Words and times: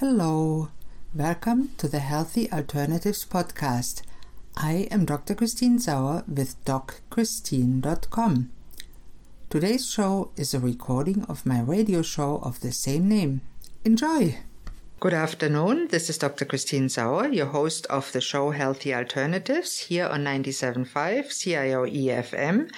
Hello, 0.00 0.68
welcome 1.14 1.70
to 1.78 1.88
the 1.88 2.00
Healthy 2.00 2.52
Alternatives 2.52 3.24
podcast. 3.24 4.02
I 4.54 4.88
am 4.90 5.06
Dr. 5.06 5.34
Christine 5.34 5.78
Sauer 5.78 6.22
with 6.28 6.62
DocChristine.com. 6.66 8.50
Today's 9.48 9.90
show 9.90 10.32
is 10.36 10.52
a 10.52 10.60
recording 10.60 11.24
of 11.30 11.46
my 11.46 11.62
radio 11.62 12.02
show 12.02 12.40
of 12.42 12.60
the 12.60 12.72
same 12.72 13.08
name. 13.08 13.40
Enjoy! 13.86 14.36
Good 15.00 15.14
afternoon. 15.14 15.88
This 15.88 16.10
is 16.10 16.18
Dr. 16.18 16.44
Christine 16.44 16.90
Sauer, 16.90 17.28
your 17.28 17.46
host 17.46 17.86
of 17.86 18.12
the 18.12 18.20
show 18.20 18.50
Healthy 18.50 18.94
Alternatives 18.94 19.78
here 19.78 20.08
on 20.08 20.24
97.5 20.24 21.30
CIOE 21.30 22.22
FM 22.22 22.70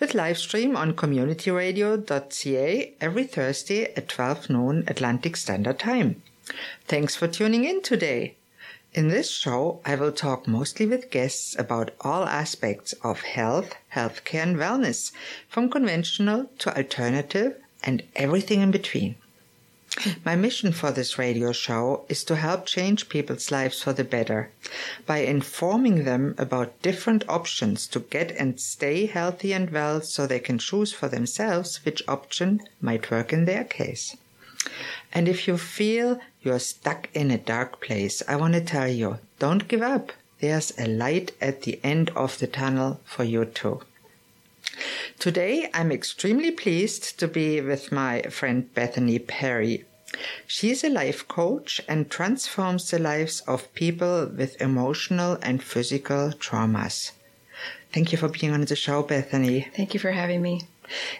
with 0.00 0.14
live 0.14 0.38
stream 0.38 0.76
on 0.76 0.94
communityradio.ca 0.94 2.94
every 3.00 3.24
Thursday 3.28 3.94
at 3.94 4.08
12 4.08 4.50
noon 4.50 4.82
Atlantic 4.88 5.36
Standard 5.36 5.78
Time. 5.78 6.20
Thanks 6.86 7.16
for 7.16 7.26
tuning 7.26 7.64
in 7.64 7.82
today. 7.82 8.36
In 8.92 9.08
this 9.08 9.30
show, 9.30 9.80
I 9.84 9.94
will 9.96 10.12
talk 10.12 10.46
mostly 10.46 10.86
with 10.86 11.10
guests 11.10 11.56
about 11.58 11.92
all 12.02 12.24
aspects 12.24 12.92
of 13.02 13.22
health, 13.22 13.74
healthcare, 13.94 14.42
and 14.42 14.56
wellness, 14.56 15.10
from 15.48 15.70
conventional 15.70 16.50
to 16.58 16.76
alternative 16.76 17.56
and 17.82 18.02
everything 18.14 18.60
in 18.60 18.70
between. 18.70 19.16
My 20.24 20.36
mission 20.36 20.72
for 20.72 20.90
this 20.90 21.18
radio 21.18 21.52
show 21.52 22.04
is 22.08 22.24
to 22.24 22.36
help 22.36 22.66
change 22.66 23.08
people's 23.08 23.50
lives 23.50 23.82
for 23.82 23.92
the 23.92 24.04
better 24.04 24.50
by 25.06 25.18
informing 25.18 26.04
them 26.04 26.34
about 26.36 26.82
different 26.82 27.24
options 27.28 27.86
to 27.88 28.00
get 28.00 28.32
and 28.32 28.60
stay 28.60 29.06
healthy 29.06 29.52
and 29.52 29.70
well 29.70 30.00
so 30.00 30.26
they 30.26 30.40
can 30.40 30.58
choose 30.58 30.92
for 30.92 31.08
themselves 31.08 31.84
which 31.84 32.02
option 32.06 32.60
might 32.80 33.10
work 33.10 33.32
in 33.32 33.44
their 33.44 33.64
case. 33.64 34.16
And 35.14 35.28
if 35.28 35.46
you 35.46 35.56
feel 35.56 36.20
you're 36.42 36.58
stuck 36.58 37.08
in 37.14 37.30
a 37.30 37.38
dark 37.38 37.80
place, 37.80 38.22
I 38.28 38.34
want 38.36 38.54
to 38.54 38.60
tell 38.60 38.88
you, 38.88 39.18
don't 39.38 39.68
give 39.68 39.80
up. 39.80 40.12
There's 40.40 40.76
a 40.76 40.88
light 40.88 41.32
at 41.40 41.62
the 41.62 41.80
end 41.84 42.10
of 42.10 42.38
the 42.38 42.48
tunnel 42.48 43.00
for 43.04 43.22
you 43.22 43.44
too. 43.44 43.80
Today, 45.20 45.70
I'm 45.72 45.92
extremely 45.92 46.50
pleased 46.50 47.18
to 47.20 47.28
be 47.28 47.60
with 47.60 47.92
my 47.92 48.22
friend 48.22 48.72
Bethany 48.74 49.20
Perry. 49.20 49.84
She's 50.46 50.82
a 50.82 50.88
life 50.88 51.26
coach 51.28 51.80
and 51.88 52.10
transforms 52.10 52.90
the 52.90 52.98
lives 52.98 53.40
of 53.42 53.72
people 53.74 54.26
with 54.26 54.60
emotional 54.60 55.38
and 55.42 55.62
physical 55.62 56.32
traumas. 56.32 57.12
Thank 57.92 58.10
you 58.10 58.18
for 58.18 58.28
being 58.28 58.52
on 58.52 58.64
the 58.64 58.76
show, 58.76 59.02
Bethany. 59.02 59.68
Thank 59.76 59.94
you 59.94 60.00
for 60.00 60.10
having 60.10 60.42
me. 60.42 60.62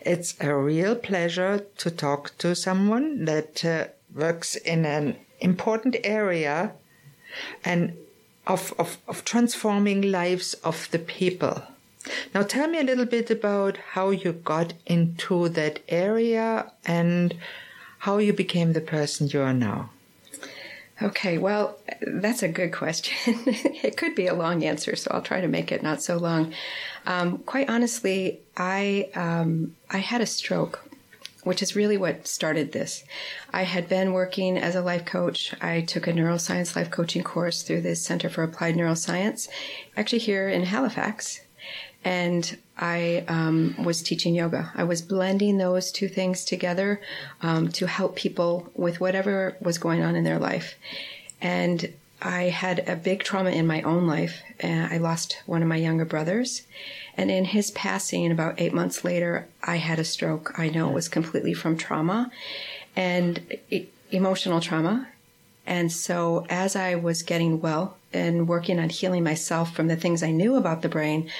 It's 0.03 0.35
a 0.41 0.55
real 0.55 0.95
pleasure 0.95 1.67
to 1.79 1.91
talk 1.91 2.37
to 2.39 2.55
someone 2.55 3.25
that 3.25 3.65
uh, 3.65 3.87
works 4.15 4.57
in 4.57 4.85
an 4.85 5.17
important 5.41 5.97
area 6.05 6.73
and 7.65 7.97
of, 8.47 8.75
of, 8.79 8.99
of 9.09 9.25
transforming 9.25 10.03
lives 10.03 10.55
of 10.65 10.89
the 10.91 10.99
people. 10.99 11.63
Now, 12.35 12.43
tell 12.43 12.69
me 12.69 12.79
a 12.81 12.85
little 12.85 13.07
bit 13.07 13.31
about 13.31 13.79
how 13.93 14.11
you 14.11 14.33
got 14.33 14.75
into 14.87 15.49
that 15.51 15.81
area 15.89 16.71
and 16.85 17.35
how 18.01 18.19
you 18.19 18.35
became 18.35 18.75
the 18.75 18.83
person 18.83 19.29
you 19.29 19.41
are 19.41 19.55
now. 19.55 19.91
Okay, 21.03 21.39
well, 21.39 21.77
that's 22.07 22.43
a 22.43 22.49
good 22.49 22.73
question. 22.73 23.15
it 23.47 23.97
could 23.97 24.15
be 24.15 24.29
a 24.29 24.35
long 24.35 24.63
answer, 24.63 24.95
so 24.95 25.11
I'll 25.13 25.23
try 25.23 25.41
to 25.41 25.49
make 25.49 25.73
it 25.73 25.83
not 25.83 26.03
so 26.03 26.17
long. 26.17 26.55
Um, 27.05 27.39
quite 27.39 27.69
honestly, 27.69 28.41
I 28.57 29.11
um, 29.15 29.75
I 29.91 29.99
had 29.99 30.21
a 30.21 30.27
stroke, 30.27 30.89
which 31.43 31.63
is 31.63 31.75
really 31.75 31.97
what 31.97 32.29
started 32.29 32.71
this. 32.71 33.05
I 33.53 33.65
had 33.65 33.89
been 33.89 34.13
working 34.13 34.57
as 34.57 34.77
a 34.77 34.83
life 34.83 35.05
coach. 35.05 35.53
I 35.61 35.81
took 35.81 36.07
a 36.07 36.13
neuroscience 36.13 36.77
life 36.77 36.93
coaching 36.93 37.25
course 37.25 37.63
through 37.63 37.81
the 37.81 37.97
Center 37.97 38.29
for 38.29 38.45
Applied 38.45 38.77
Neuroscience, 38.77 39.49
actually 39.97 40.21
here 40.21 40.49
in 40.49 40.63
Halifax, 40.63 41.41
and 42.05 42.57
I 42.77 43.25
um, 43.29 43.77
was 43.85 44.03
teaching 44.03 44.35
yoga. 44.35 44.73
I 44.75 44.85
was 44.85 45.01
blending 45.01 45.59
those 45.59 45.93
two 45.93 46.09
things 46.09 46.45
together 46.45 47.01
um, 47.41 47.69
to 47.73 47.87
help 47.87 48.17
people 48.17 48.71
with 48.75 49.01
whatever 49.01 49.57
was 49.61 49.79
going 49.79 50.03
on 50.03 50.17
in 50.17 50.25
their 50.25 50.39
life. 50.39 50.75
And 51.41 51.93
I 52.21 52.45
had 52.45 52.89
a 52.89 52.97
big 52.97 53.23
trauma 53.23 53.51
in 53.51 53.67
my 53.67 53.83
own 53.83 54.07
life. 54.07 54.41
I 54.63 54.97
lost 54.97 55.43
one 55.47 55.63
of 55.63 55.69
my 55.69 55.77
younger 55.77 56.05
brothers. 56.05 56.63
And 57.17 57.31
in 57.31 57.45
his 57.45 57.71
passing, 57.73 58.33
about 58.33 58.61
eight 58.61 58.73
months 58.73 59.05
later, 59.05 59.47
I 59.63 59.77
had 59.77 59.99
a 59.99 60.05
stroke. 60.05 60.59
I 60.59 60.71
know 60.71 60.89
it 60.89 60.95
was 60.95 61.09
completely 61.09 61.55
from 61.55 61.77
trauma 61.77 62.31
and 62.97 63.59
emotional 64.11 64.61
trauma. 64.61 65.09
And 65.67 65.93
so 65.93 66.47
as 66.49 66.77
I 66.77 66.95
was 66.95 67.23
getting 67.23 67.61
well 67.61 67.97
and 68.13 68.49
working 68.49 68.79
on 68.79 68.89
healing 68.91 69.25
myself 69.25 69.75
from 69.75 69.89
the 69.89 69.97
things 69.97 70.23
I 70.23 70.31
knew 70.31 70.57
about 70.57 70.83
the 70.83 70.89
brain, 70.89 71.31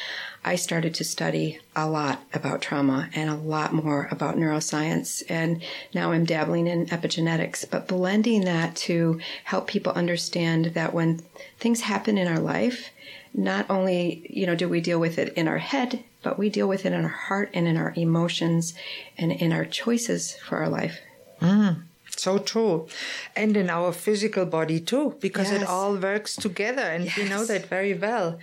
I 0.45 0.57
started 0.57 0.95
to 0.95 1.05
study 1.05 1.59
a 1.75 1.89
lot 1.89 2.23
about 2.35 2.61
trauma 2.61 3.09
and 3.15 3.31
a 3.31 3.35
lot 3.35 3.73
more 3.73 4.09
about 4.11 4.37
neuroscience. 4.37 5.23
And 5.29 5.63
now 5.95 6.13
I'm 6.13 6.25
dabbling 6.25 6.67
in 6.67 6.87
epigenetics, 6.87 7.69
but 7.69 7.89
blending 7.89 8.45
that 8.45 8.77
to 8.77 9.21
help 9.45 9.67
people 9.67 9.93
understand 9.93 10.67
that 10.67 10.93
when 10.93 11.23
things 11.59 11.83
happen 11.83 12.19
in 12.19 12.29
our 12.29 12.39
life, 12.39 12.91
not 13.33 13.69
only, 13.71 14.27
you 14.29 14.47
know, 14.47 14.55
do 14.55 14.69
we 14.69 14.81
deal 14.81 15.01
with 15.01 15.19
it 15.19 15.33
in 15.35 15.49
our 15.49 15.59
head, 15.59 16.05
but 16.23 16.39
we 16.39 16.51
deal 16.51 16.69
with 16.69 16.85
it 16.85 16.93
in 16.93 17.03
our 17.03 17.09
heart 17.09 17.51
and 17.55 17.67
in 17.67 17.77
our 17.77 17.93
emotions 17.97 18.75
and 19.17 19.33
in 19.33 19.53
our 19.53 19.65
choices 19.65 20.37
for 20.37 20.59
our 20.59 20.69
life. 20.69 21.01
Mm. 21.41 21.83
So 22.17 22.39
true. 22.39 22.87
And 23.35 23.57
in 23.57 23.69
our 23.71 23.93
physical 23.93 24.47
body 24.47 24.79
too, 24.81 25.17
because 25.21 25.51
yes. 25.51 25.63
it 25.63 25.69
all 25.69 25.97
works 25.97 26.37
together 26.37 26.83
and 26.83 27.07
yes. 27.07 27.17
we 27.17 27.29
know 27.29 27.45
that 27.45 27.67
very 27.67 27.95
well. 27.95 28.39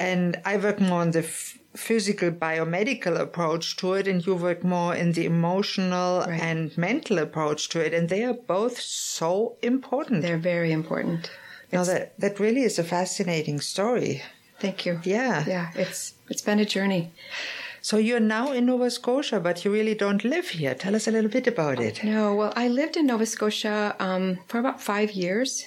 And 0.00 0.40
I 0.44 0.56
work 0.56 0.80
more 0.80 1.02
on 1.02 1.10
the 1.10 1.20
f- 1.20 1.58
physical 1.76 2.30
biomedical 2.30 3.20
approach 3.20 3.76
to 3.76 3.92
it, 3.94 4.08
and 4.08 4.26
you 4.26 4.34
work 4.34 4.64
more 4.64 4.94
in 4.94 5.12
the 5.12 5.26
emotional 5.26 6.20
right. 6.20 6.40
and 6.40 6.76
mental 6.76 7.18
approach 7.18 7.68
to 7.68 7.84
it. 7.84 7.94
And 7.94 8.08
they 8.08 8.24
are 8.24 8.34
both 8.34 8.80
so 8.80 9.56
important. 9.62 10.22
They're 10.22 10.38
very 10.38 10.72
important. 10.72 11.30
Now 11.72 11.84
that 11.84 12.18
that 12.18 12.40
really 12.40 12.62
is 12.62 12.78
a 12.78 12.84
fascinating 12.84 13.60
story. 13.60 14.22
Thank 14.58 14.84
you. 14.86 15.00
Yeah. 15.04 15.44
Yeah. 15.46 15.70
It's 15.74 16.14
it's 16.28 16.42
been 16.42 16.58
a 16.58 16.64
journey. 16.64 17.12
So 17.82 17.96
you're 17.96 18.20
now 18.20 18.52
in 18.52 18.66
Nova 18.66 18.90
Scotia, 18.90 19.40
but 19.40 19.64
you 19.64 19.72
really 19.72 19.94
don't 19.94 20.22
live 20.22 20.48
here. 20.50 20.74
Tell 20.74 20.94
us 20.94 21.08
a 21.08 21.10
little 21.10 21.30
bit 21.30 21.46
about 21.46 21.80
it. 21.80 22.04
No, 22.04 22.34
well, 22.34 22.52
I 22.54 22.68
lived 22.68 22.96
in 22.96 23.06
Nova 23.06 23.24
Scotia 23.24 23.96
um, 23.98 24.38
for 24.48 24.58
about 24.58 24.82
five 24.82 25.12
years, 25.12 25.64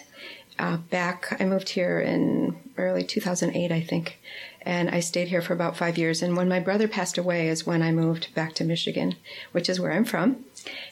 uh, 0.59 0.77
back. 0.77 1.35
I 1.39 1.45
moved 1.45 1.69
here 1.69 1.99
in 1.99 2.55
early 2.77 3.03
2008, 3.03 3.71
I 3.71 3.81
think, 3.81 4.19
and 4.61 4.89
I 4.89 4.99
stayed 4.99 5.27
here 5.27 5.41
for 5.41 5.53
about 5.53 5.77
five 5.77 5.97
years. 5.97 6.21
And 6.21 6.35
when 6.35 6.49
my 6.49 6.59
brother 6.59 6.87
passed 6.87 7.17
away, 7.17 7.47
is 7.47 7.65
when 7.65 7.81
I 7.81 7.91
moved 7.91 8.33
back 8.33 8.53
to 8.55 8.63
Michigan, 8.63 9.15
which 9.51 9.69
is 9.69 9.79
where 9.79 9.91
I'm 9.91 10.05
from. 10.05 10.45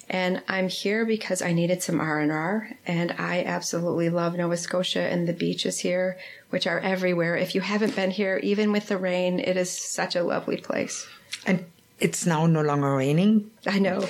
And 0.10 0.42
I'm 0.48 0.68
here 0.68 1.06
because 1.06 1.42
I 1.42 1.54
needed 1.54 1.82
some 1.82 2.02
R 2.02 2.20
and 2.20 2.32
R, 2.32 2.72
and 2.86 3.16
I 3.18 3.44
absolutely 3.44 4.10
love 4.10 4.36
Nova 4.36 4.58
Scotia 4.58 5.02
and 5.02 5.28
the 5.28 5.34
beaches 5.34 5.80
here, 5.80 6.18
which 6.50 6.68
are 6.68 6.80
everywhere. 6.80 7.38
If 7.38 7.56
you 7.56 7.62
haven't 7.62 7.96
been 7.96 8.12
here, 8.12 8.38
even 8.44 8.72
with 8.72 8.88
the 8.88 8.98
rain, 8.98 9.40
it 9.40 9.56
is 9.56 9.72
such 9.72 10.16
a 10.16 10.24
lovely 10.24 10.58
place. 10.58 11.08
And 11.46 11.66
it's 12.02 12.26
now 12.26 12.48
no 12.48 12.62
longer 12.62 12.96
raining. 12.96 13.52
I 13.66 13.80
know. 13.80 14.10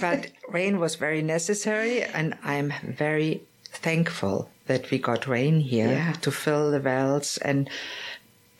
but 0.00 0.30
rain 0.48 0.78
was 0.78 0.94
very 0.94 1.22
necessary, 1.22 2.02
and 2.02 2.38
I'm 2.42 2.72
very 2.82 3.42
thankful 3.72 4.48
that 4.66 4.90
we 4.90 4.98
got 4.98 5.26
rain 5.26 5.60
here 5.60 5.88
yeah. 5.88 6.12
to 6.12 6.30
fill 6.30 6.70
the 6.70 6.80
wells 6.80 7.38
and 7.38 7.68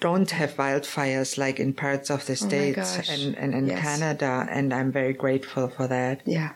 don't 0.01 0.31
have 0.33 0.57
wildfires 0.57 1.39
like 1.39 1.61
in 1.61 1.73
parts 1.73 2.11
of 2.11 2.27
the 2.27 2.33
oh 2.33 2.47
states 2.49 2.99
oh 2.99 3.13
and, 3.13 3.37
and 3.37 3.55
in 3.55 3.67
yes. 3.69 3.81
Canada. 3.81 4.47
And 4.51 4.75
I'm 4.75 4.91
very 4.91 5.13
grateful 5.13 5.69
for 5.69 5.87
that. 5.87 6.23
Yeah. 6.27 6.55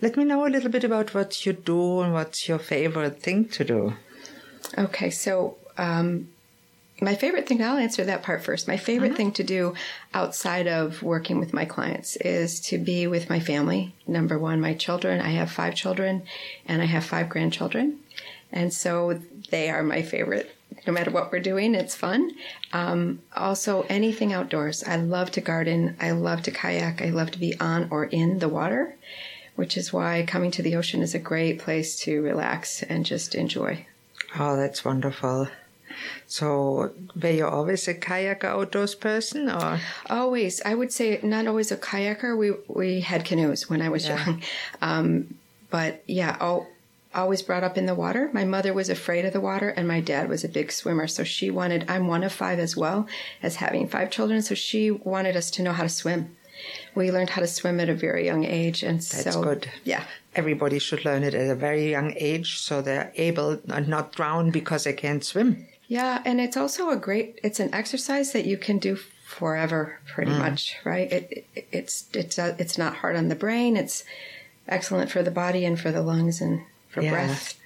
Let 0.00 0.16
me 0.16 0.24
know 0.24 0.46
a 0.46 0.48
little 0.48 0.70
bit 0.70 0.84
about 0.84 1.14
what 1.14 1.46
you 1.46 1.52
do 1.52 2.00
and 2.00 2.12
what's 2.12 2.48
your 2.48 2.58
favorite 2.58 3.20
thing 3.22 3.46
to 3.46 3.64
do. 3.64 3.92
Okay, 4.76 5.10
so 5.10 5.56
um, 5.76 6.28
my 7.00 7.14
favorite 7.14 7.46
thing, 7.46 7.62
I'll 7.62 7.76
answer 7.76 8.04
that 8.04 8.22
part 8.22 8.44
first. 8.44 8.66
My 8.66 8.76
favorite 8.76 9.10
uh-huh. 9.10 9.16
thing 9.16 9.32
to 9.32 9.44
do 9.44 9.74
outside 10.14 10.66
of 10.66 11.02
working 11.02 11.38
with 11.38 11.52
my 11.52 11.64
clients 11.64 12.16
is 12.16 12.60
to 12.62 12.78
be 12.78 13.06
with 13.06 13.30
my 13.30 13.40
family. 13.40 13.94
Number 14.06 14.38
one, 14.38 14.60
my 14.60 14.74
children. 14.74 15.20
I 15.20 15.30
have 15.30 15.50
five 15.50 15.74
children 15.74 16.22
and 16.66 16.82
I 16.82 16.86
have 16.86 17.04
five 17.04 17.28
grandchildren. 17.28 18.00
And 18.50 18.72
so 18.72 19.20
they 19.50 19.70
are 19.70 19.82
my 19.82 20.02
favorite. 20.02 20.54
No 20.86 20.92
matter 20.92 21.10
what 21.10 21.30
we're 21.30 21.40
doing, 21.40 21.74
it's 21.74 21.94
fun. 21.94 22.32
Um, 22.72 23.20
also, 23.36 23.82
anything 23.88 24.32
outdoors. 24.32 24.82
I 24.84 24.96
love 24.96 25.30
to 25.32 25.40
garden. 25.40 25.96
I 26.00 26.12
love 26.12 26.42
to 26.42 26.50
kayak. 26.50 27.02
I 27.02 27.10
love 27.10 27.30
to 27.32 27.38
be 27.38 27.58
on 27.60 27.88
or 27.90 28.06
in 28.06 28.38
the 28.38 28.48
water, 28.48 28.96
which 29.54 29.76
is 29.76 29.92
why 29.92 30.24
coming 30.26 30.50
to 30.52 30.62
the 30.62 30.76
ocean 30.76 31.02
is 31.02 31.14
a 31.14 31.18
great 31.18 31.58
place 31.58 31.98
to 32.00 32.22
relax 32.22 32.82
and 32.82 33.04
just 33.04 33.34
enjoy. 33.34 33.86
Oh, 34.38 34.56
that's 34.56 34.84
wonderful. 34.84 35.48
So, 36.26 36.92
were 37.20 37.30
you 37.30 37.46
always 37.46 37.88
a 37.88 37.94
kayaker 37.94 38.44
outdoors 38.44 38.94
person, 38.94 39.48
or 39.50 39.80
always? 40.08 40.60
I 40.62 40.74
would 40.74 40.92
say 40.92 41.20
not 41.22 41.46
always 41.46 41.72
a 41.72 41.76
kayaker. 41.76 42.36
We 42.36 42.52
we 42.68 43.00
had 43.00 43.24
canoes 43.24 43.68
when 43.70 43.82
I 43.82 43.88
was 43.88 44.06
yeah. 44.06 44.24
young, 44.24 44.42
um, 44.82 45.34
but 45.70 46.02
yeah, 46.06 46.36
oh, 46.40 46.66
always 47.14 47.42
brought 47.42 47.64
up 47.64 47.78
in 47.78 47.86
the 47.86 47.94
water. 47.94 48.30
My 48.32 48.44
mother 48.44 48.72
was 48.72 48.88
afraid 48.88 49.24
of 49.24 49.32
the 49.32 49.40
water, 49.40 49.70
and 49.70 49.88
my 49.88 50.00
dad 50.00 50.28
was 50.28 50.44
a 50.44 50.48
big 50.48 50.72
swimmer. 50.72 51.06
So 51.06 51.24
she 51.24 51.50
wanted, 51.50 51.84
I'm 51.88 52.06
one 52.06 52.22
of 52.22 52.32
five 52.32 52.58
as 52.58 52.76
well 52.76 53.06
as 53.42 53.56
having 53.56 53.88
five 53.88 54.10
children. 54.10 54.42
So 54.42 54.54
she 54.54 54.90
wanted 54.90 55.36
us 55.36 55.50
to 55.52 55.62
know 55.62 55.72
how 55.72 55.82
to 55.84 55.88
swim. 55.88 56.36
We 56.94 57.12
learned 57.12 57.30
how 57.30 57.40
to 57.40 57.46
swim 57.46 57.80
at 57.80 57.88
a 57.88 57.94
very 57.94 58.24
young 58.24 58.44
age. 58.44 58.82
And 58.82 58.98
That's 58.98 59.34
so, 59.34 59.42
good. 59.42 59.70
Yeah. 59.84 60.04
Everybody 60.34 60.78
should 60.78 61.04
learn 61.04 61.22
it 61.22 61.34
at 61.34 61.50
a 61.50 61.54
very 61.54 61.90
young 61.90 62.14
age 62.16 62.58
so 62.58 62.82
they're 62.82 63.12
able 63.16 63.60
and 63.68 63.88
not 63.88 64.12
drown 64.12 64.50
because 64.50 64.84
they 64.84 64.92
can't 64.92 65.24
swim. 65.24 65.67
Yeah. 65.88 66.22
And 66.24 66.40
it's 66.40 66.56
also 66.56 66.90
a 66.90 66.96
great, 66.96 67.38
it's 67.42 67.58
an 67.60 67.74
exercise 67.74 68.32
that 68.32 68.44
you 68.44 68.56
can 68.56 68.78
do 68.78 68.96
forever 69.26 69.98
pretty 70.14 70.30
much, 70.32 70.76
right? 70.84 71.10
It, 71.12 71.46
it, 71.56 71.68
it's, 71.72 72.06
it's, 72.14 72.38
uh, 72.38 72.54
it's 72.58 72.78
not 72.78 72.96
hard 72.96 73.16
on 73.16 73.28
the 73.28 73.34
brain. 73.34 73.76
It's 73.76 74.04
excellent 74.68 75.10
for 75.10 75.22
the 75.22 75.30
body 75.30 75.64
and 75.64 75.78
for 75.80 75.90
the 75.90 76.02
lungs 76.02 76.40
and 76.40 76.60
for 76.90 77.00
Yeah. 77.02 77.10
breath. 77.12 77.58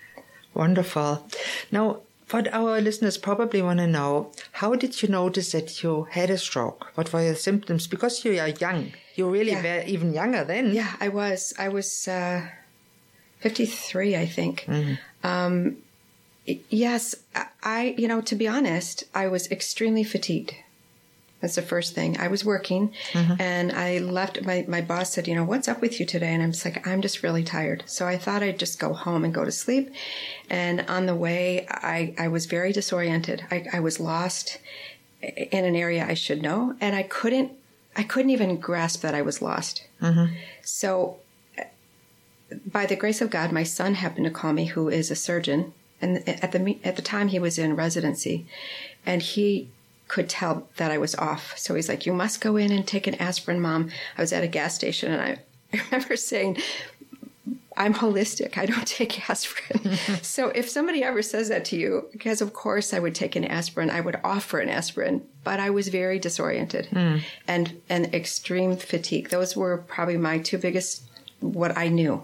Wonderful. 0.54 1.26
Now, 1.70 2.00
what 2.30 2.46
our 2.54 2.80
listeners 2.80 3.18
probably 3.18 3.60
want 3.60 3.78
to 3.80 3.86
know, 3.86 4.30
how 4.52 4.74
did 4.74 5.02
you 5.02 5.08
notice 5.08 5.52
that 5.52 5.82
you 5.82 6.06
had 6.10 6.30
a 6.30 6.38
stroke? 6.38 6.92
What 6.94 7.12
were 7.12 7.22
your 7.24 7.34
symptoms? 7.34 7.86
Because 7.86 8.24
you 8.24 8.38
are 8.40 8.48
young. 8.48 8.92
You 9.16 9.28
really 9.28 9.52
Yeah. 9.52 9.62
were 9.62 9.82
even 9.86 10.12
younger 10.14 10.44
then. 10.44 10.72
Yeah, 10.72 10.92
I 11.00 11.08
was. 11.08 11.52
I 11.58 11.68
was 11.68 12.08
uh, 12.08 12.42
53, 13.40 14.16
I 14.16 14.26
think. 14.26 14.66
Um, 14.68 14.96
y- 15.24 15.76
yes, 16.46 17.14
I- 17.62 17.94
you 17.96 18.08
know, 18.08 18.20
to 18.22 18.34
be 18.34 18.48
honest, 18.48 19.04
I 19.14 19.28
was 19.28 19.50
extremely 19.50 20.04
fatigued. 20.04 20.54
That's 21.42 21.56
the 21.56 21.62
first 21.62 21.92
thing. 21.96 22.18
I 22.20 22.28
was 22.28 22.44
working 22.44 22.94
mm-hmm. 23.10 23.34
and 23.40 23.72
I 23.72 23.98
left. 23.98 24.44
My, 24.44 24.64
my 24.68 24.80
boss 24.80 25.12
said, 25.12 25.26
You 25.26 25.34
know, 25.34 25.42
what's 25.42 25.66
up 25.66 25.80
with 25.80 25.98
you 25.98 26.06
today? 26.06 26.32
And 26.32 26.40
I'm 26.40 26.52
just 26.52 26.64
like, 26.64 26.86
I'm 26.86 27.02
just 27.02 27.24
really 27.24 27.42
tired. 27.42 27.82
So 27.86 28.06
I 28.06 28.16
thought 28.16 28.44
I'd 28.44 28.60
just 28.60 28.78
go 28.78 28.92
home 28.92 29.24
and 29.24 29.34
go 29.34 29.44
to 29.44 29.50
sleep. 29.50 29.92
And 30.48 30.82
on 30.82 31.06
the 31.06 31.16
way, 31.16 31.66
I, 31.68 32.14
I 32.16 32.28
was 32.28 32.46
very 32.46 32.72
disoriented. 32.72 33.44
I, 33.50 33.66
I 33.72 33.80
was 33.80 33.98
lost 33.98 34.58
in 35.20 35.64
an 35.64 35.74
area 35.74 36.06
I 36.06 36.14
should 36.14 36.42
know. 36.42 36.76
And 36.80 36.94
I 36.94 37.02
couldn't, 37.02 37.50
I 37.96 38.04
couldn't 38.04 38.30
even 38.30 38.58
grasp 38.58 39.00
that 39.00 39.14
I 39.14 39.22
was 39.22 39.42
lost. 39.42 39.84
Mm-hmm. 40.00 40.34
So 40.62 41.18
by 42.64 42.86
the 42.86 42.96
grace 42.96 43.20
of 43.20 43.30
God, 43.30 43.50
my 43.50 43.64
son 43.64 43.94
happened 43.94 44.26
to 44.26 44.30
call 44.30 44.52
me, 44.52 44.66
who 44.66 44.88
is 44.88 45.10
a 45.10 45.16
surgeon, 45.16 45.74
and 46.02 46.28
at 46.28 46.52
the 46.52 46.78
at 46.84 46.96
the 46.96 47.02
time 47.02 47.28
he 47.28 47.38
was 47.38 47.58
in 47.58 47.76
residency, 47.76 48.46
and 49.06 49.22
he 49.22 49.68
could 50.08 50.28
tell 50.28 50.68
that 50.76 50.90
I 50.90 50.98
was 50.98 51.14
off. 51.14 51.56
So 51.56 51.74
he's 51.74 51.88
like, 51.88 52.04
"You 52.04 52.12
must 52.12 52.40
go 52.40 52.56
in 52.56 52.72
and 52.72 52.86
take 52.86 53.06
an 53.06 53.14
aspirin, 53.14 53.60
mom." 53.60 53.90
I 54.18 54.20
was 54.20 54.32
at 54.32 54.44
a 54.44 54.48
gas 54.48 54.74
station, 54.74 55.12
and 55.12 55.22
I, 55.22 55.38
I 55.72 55.82
remember 55.90 56.16
saying. 56.16 56.58
I'm 57.74 57.94
holistic. 57.94 58.58
I 58.58 58.66
don't 58.66 58.86
take 58.86 59.30
aspirin. 59.30 59.96
so 60.22 60.48
if 60.48 60.68
somebody 60.68 61.02
ever 61.02 61.22
says 61.22 61.48
that 61.48 61.64
to 61.66 61.76
you, 61.76 62.06
because 62.12 62.42
of 62.42 62.52
course 62.52 62.92
I 62.92 62.98
would 62.98 63.14
take 63.14 63.34
an 63.34 63.46
aspirin, 63.46 63.88
I 63.88 64.02
would 64.02 64.20
offer 64.22 64.60
an 64.60 64.68
aspirin, 64.68 65.26
but 65.42 65.58
I 65.58 65.70
was 65.70 65.88
very 65.88 66.18
disoriented 66.18 66.86
hmm. 66.88 67.18
and 67.48 67.80
and 67.88 68.14
extreme 68.14 68.76
fatigue. 68.76 69.30
Those 69.30 69.56
were 69.56 69.78
probably 69.78 70.18
my 70.18 70.38
two 70.38 70.58
biggest 70.58 71.02
what 71.40 71.76
I 71.76 71.88
knew. 71.88 72.22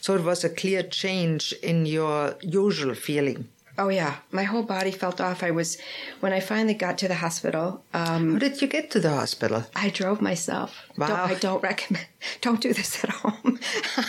So 0.00 0.14
it 0.14 0.22
was 0.22 0.44
a 0.44 0.48
clear 0.48 0.82
change 0.82 1.52
in 1.62 1.86
your 1.86 2.36
usual 2.40 2.94
feeling. 2.94 3.48
Oh 3.78 3.88
yeah, 3.88 4.16
my 4.32 4.44
whole 4.44 4.62
body 4.62 4.90
felt 4.90 5.20
off. 5.20 5.42
I 5.42 5.50
was 5.50 5.76
when 6.20 6.32
I 6.32 6.40
finally 6.40 6.74
got 6.74 6.96
to 6.98 7.08
the 7.08 7.16
hospital. 7.16 7.82
Um, 7.92 8.34
How 8.34 8.38
did 8.38 8.62
you 8.62 8.68
get 8.68 8.90
to 8.92 9.00
the 9.00 9.10
hospital? 9.10 9.64
I 9.74 9.90
drove 9.90 10.22
myself. 10.22 10.86
Wow. 10.96 11.08
Don't, 11.08 11.18
I 11.18 11.34
don't 11.34 11.62
recommend. 11.62 12.06
Don't 12.40 12.60
do 12.60 12.72
this 12.72 13.04
at 13.04 13.10
home. 13.10 13.60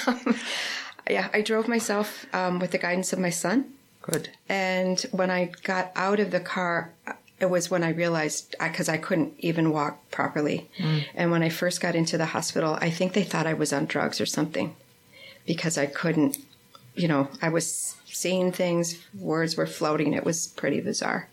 um, 0.08 0.36
yeah, 1.10 1.28
I 1.34 1.42
drove 1.42 1.68
myself 1.68 2.26
um, 2.34 2.60
with 2.60 2.72
the 2.72 2.78
guidance 2.78 3.12
of 3.12 3.20
my 3.20 3.30
son. 3.30 3.74
Good. 4.02 4.30
And 4.48 5.02
when 5.12 5.30
I 5.30 5.52
got 5.64 5.92
out 5.96 6.22
of 6.22 6.32
the 6.32 6.40
car, 6.40 6.94
it 7.42 7.50
was 7.50 7.70
when 7.70 7.84
I 7.84 7.90
realized 7.90 8.56
because 8.58 8.88
I, 8.88 8.98
couldn't 8.98 9.34
even 9.40 9.72
walk 9.72 10.10
properly. 10.12 10.70
And 11.14 11.30
when 11.30 11.44
I 11.44 11.50
first 11.50 11.82
got 11.82 11.94
into 11.94 12.18
the 12.18 12.28
hospital, 12.28 12.78
I 12.80 12.90
think 12.90 13.12
they 13.12 13.24
thought 13.24 13.46
I 13.46 13.54
was 13.54 13.74
on 13.74 13.86
drugs 13.86 14.22
or 14.22 14.26
something 14.26 14.76
because 15.48 15.78
I 15.78 15.88
couldn't, 15.88 16.38
you 16.96 17.08
know, 17.08 17.30
I 17.42 17.50
was 17.50 17.96
seeing 18.06 18.52
things, 18.52 19.00
words 19.18 19.56
were 19.58 19.66
floating. 19.68 20.14
It 20.14 20.24
was 20.26 20.48
pretty 20.48 20.82
bizarre. 20.82 21.30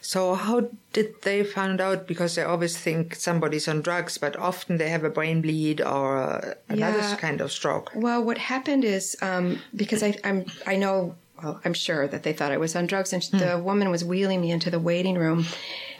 So 0.00 0.34
how 0.34 0.68
did 0.92 1.22
they 1.22 1.42
find 1.42 1.80
out? 1.80 2.06
Because 2.06 2.34
they 2.36 2.42
always 2.42 2.76
think 2.78 3.14
somebody's 3.16 3.66
on 3.68 3.82
drugs, 3.82 4.18
but 4.18 4.36
often 4.36 4.76
they 4.78 4.88
have 4.90 5.04
a 5.04 5.10
brain 5.10 5.42
bleed 5.42 5.80
or 5.80 6.18
uh, 6.18 6.54
another 6.68 6.98
Yeah. 6.98 7.16
kind 7.16 7.40
of 7.40 7.50
stroke. 7.50 7.90
Well, 7.94 8.22
what 8.22 8.38
happened 8.38 8.84
is 8.84 9.16
um, 9.22 9.60
because 9.74 10.02
I, 10.02 10.14
I'm 10.24 10.46
I 10.66 10.76
know 10.76 11.16
well 11.42 11.60
I'm 11.64 11.74
sure 11.74 12.06
that 12.08 12.22
they 12.22 12.32
thought 12.32 12.52
I 12.52 12.58
was 12.58 12.76
on 12.76 12.86
drugs, 12.86 13.12
and 13.12 13.22
the 13.40 13.58
woman 13.58 13.90
was 13.90 14.04
wheeling 14.04 14.40
me 14.40 14.50
into 14.52 14.70
the 14.70 14.78
waiting 14.80 15.16
room, 15.18 15.46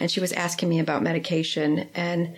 and 0.00 0.10
she 0.10 0.20
was 0.20 0.32
asking 0.32 0.68
me 0.68 0.78
about 0.78 1.02
medication, 1.02 1.88
and 1.94 2.36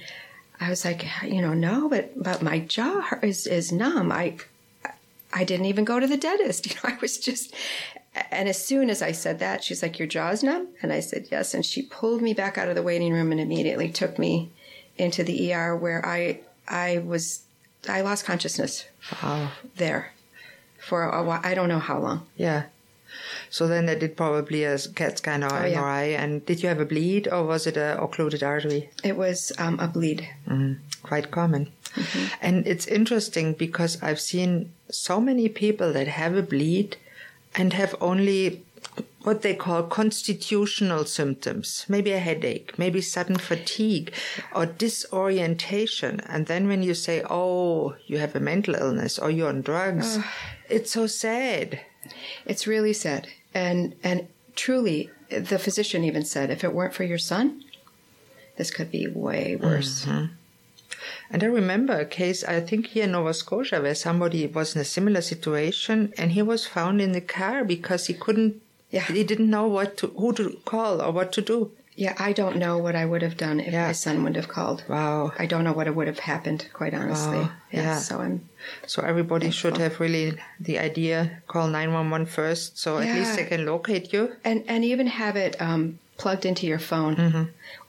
I 0.60 0.70
was 0.70 0.84
like, 0.84 1.06
you 1.22 1.40
know, 1.40 1.55
no, 1.55 1.88
but 1.88 2.20
but 2.22 2.43
my 2.43 2.58
jaw 2.60 3.05
is 3.22 3.46
is 3.46 3.70
numb. 3.72 4.10
I 4.12 4.37
I 5.32 5.44
didn't 5.44 5.66
even 5.66 5.84
go 5.84 6.00
to 6.00 6.06
the 6.06 6.16
dentist. 6.16 6.66
You 6.70 6.75
know, 6.76 6.94
I 6.94 6.99
was 7.00 7.19
just. 7.19 7.55
And 8.32 8.49
as 8.49 8.62
soon 8.64 8.90
as 8.90 9.00
I 9.00 9.12
said 9.12 9.38
that, 9.38 9.62
she's 9.62 9.82
like, 9.82 9.99
"Your 9.99 10.08
jaw's 10.08 10.43
numb," 10.43 10.69
and 10.82 10.93
I 10.93 10.99
said 11.00 11.28
yes, 11.31 11.55
and 11.55 11.64
she 11.64 11.82
pulled 11.82 12.20
me 12.22 12.34
back 12.34 12.58
out 12.58 12.69
of 12.69 12.75
the 12.75 12.82
waiting 12.82 13.12
room 13.12 13.31
and 13.31 13.40
immediately 13.40 13.90
took 13.90 14.19
me 14.19 14.50
into 14.96 15.22
the 15.22 15.52
ER 15.55 15.76
where 15.76 16.05
I 16.05 16.40
I 16.66 16.99
was 16.99 17.43
I 17.88 18.00
lost 18.00 18.25
consciousness 18.25 18.87
Wow. 19.22 19.52
there 19.76 20.12
for 20.81 21.05
a 21.05 21.22
while. 21.22 21.40
I 21.44 21.55
don't 21.55 21.69
know 21.69 21.78
how 21.78 22.00
long. 22.00 22.26
Yeah. 22.37 22.64
So 23.50 23.66
then 23.66 23.87
they 23.87 23.99
did 23.99 24.16
probably 24.16 24.64
a 24.64 24.78
CAT 24.78 25.19
scan 25.19 25.44
or 25.44 25.52
Oh, 25.52 25.64
yeah. 25.64 25.81
MRI. 25.82 26.16
And 26.19 26.44
did 26.46 26.62
you 26.62 26.69
have 26.69 26.81
a 26.81 26.84
bleed 26.84 27.28
or 27.28 27.44
was 27.44 27.66
it 27.66 27.76
a 27.76 28.00
occluded 28.02 28.43
artery? 28.43 28.90
It 29.05 29.16
was 29.16 29.52
um, 29.58 29.78
a 29.81 29.88
bleed. 29.88 30.28
Quite 31.02 31.31
common. 31.31 31.70
And 32.43 32.66
it's 32.66 32.87
interesting 32.87 33.55
because 33.55 34.02
I've 34.02 34.20
seen 34.20 34.72
so 34.90 35.20
many 35.20 35.49
people 35.49 35.93
that 35.93 36.06
have 36.08 36.37
a 36.37 36.43
bleed 36.43 36.96
and 37.55 37.72
have 37.72 37.94
only 38.00 38.62
what 39.22 39.43
they 39.43 39.55
call 39.55 39.82
constitutional 39.82 41.05
symptoms, 41.05 41.84
maybe 41.88 42.12
a 42.12 42.19
headache, 42.19 42.78
maybe 42.78 43.00
sudden 43.00 43.37
fatigue 43.37 44.12
or 44.55 44.64
disorientation. 44.66 46.20
And 46.28 46.46
then 46.46 46.69
when 46.69 46.82
you 46.82 46.94
say, 46.94 47.22
oh, 47.28 47.96
you 48.06 48.19
have 48.19 48.34
a 48.37 48.40
mental 48.40 48.75
illness 48.75 49.19
or 49.19 49.31
you're 49.31 49.49
on 49.49 49.62
drugs, 49.62 50.19
it's 50.69 50.93
so 50.93 51.06
sad. 51.06 51.81
It's 52.46 52.66
really 52.66 52.93
sad. 52.93 53.28
And 53.55 53.94
and 54.02 54.29
truly, 54.56 55.10
the 55.31 55.58
physician 55.58 56.05
even 56.05 56.24
said, 56.24 56.50
if 56.50 56.65
it 56.65 56.72
weren't 56.74 56.94
for 56.94 57.05
your 57.05 57.19
son, 57.19 57.65
this 58.56 58.70
could 58.70 58.91
be 58.91 59.06
way 59.06 59.56
worse. 59.56 60.05
Mm-hmm. 60.05 60.34
And 61.31 61.44
I 61.44 61.46
remember 61.46 61.93
a 61.93 62.05
case, 62.06 62.43
I 62.43 62.60
think 62.60 62.88
here 62.88 63.05
in 63.05 63.12
Nova 63.12 63.32
Scotia, 63.34 63.81
where 63.81 63.94
somebody 63.94 64.46
was 64.46 64.74
in 64.74 64.81
a 64.81 64.84
similar 64.84 65.20
situation 65.20 66.12
and 66.19 66.32
he 66.32 66.43
was 66.43 66.67
found 66.67 67.00
in 67.00 67.12
the 67.12 67.20
car 67.20 67.65
because 67.65 68.06
he 68.06 68.15
couldn't, 68.15 68.60
Yeah. 68.91 69.03
he 69.05 69.22
didn't 69.24 69.50
know 69.50 69.69
what 69.69 69.96
to, 69.98 70.08
who 70.08 70.32
to 70.34 70.58
call 70.65 71.00
or 71.03 71.12
what 71.12 71.32
to 71.32 71.43
do. 71.43 71.70
Yeah, 72.05 72.14
I 72.28 72.32
don't 72.32 72.56
know 72.64 72.78
what 72.78 72.94
I 72.94 73.05
would 73.10 73.22
have 73.22 73.36
done 73.36 73.58
if 73.58 73.72
Yeah. 73.72 73.86
my 73.88 73.93
son 74.05 74.22
would 74.24 74.36
have 74.36 74.46
called. 74.56 74.84
Wow. 74.88 75.32
I 75.43 75.46
don't 75.46 75.64
know 75.64 75.72
what 75.78 75.93
would 75.96 76.06
have 76.06 76.20
happened, 76.32 76.60
quite 76.72 76.94
honestly. 76.94 77.38
Wow. 77.38 77.50
Yeah. 77.72 77.98
So 77.98 78.20
I'm. 78.24 78.36
So 78.86 79.02
everybody 79.02 79.50
should 79.50 79.76
have 79.78 79.98
really 80.05 80.26
the 80.60 80.78
idea, 80.78 81.19
call 81.48 81.67
911 81.67 82.26
first, 82.26 82.78
so 82.78 82.98
at 82.98 83.08
least 83.19 83.34
they 83.36 83.46
can 83.52 83.67
locate 83.67 84.12
you. 84.12 84.22
And 84.44 84.58
and 84.72 84.84
even 84.84 85.06
have 85.08 85.34
it 85.46 85.52
um, 85.60 85.98
plugged 86.22 86.44
into 86.46 86.67
your 86.67 86.78
phone 86.90 87.14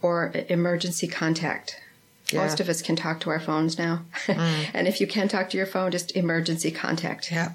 or 0.01 0.31
emergency 0.49 1.07
contact. 1.07 1.67
Yeah. 2.31 2.41
Most 2.43 2.59
of 2.59 2.69
us 2.69 2.81
can 2.81 2.95
talk 2.95 3.19
to 3.21 3.29
our 3.31 3.39
phones 3.39 3.77
now, 3.77 3.95
and 4.75 4.87
if 4.87 5.01
you 5.01 5.07
can 5.07 5.27
talk 5.27 5.49
to 5.49 5.57
your 5.57 5.65
phone, 5.73 5.91
just 5.91 6.15
emergency 6.15 6.71
contact. 6.71 7.31
Yeah. 7.31 7.49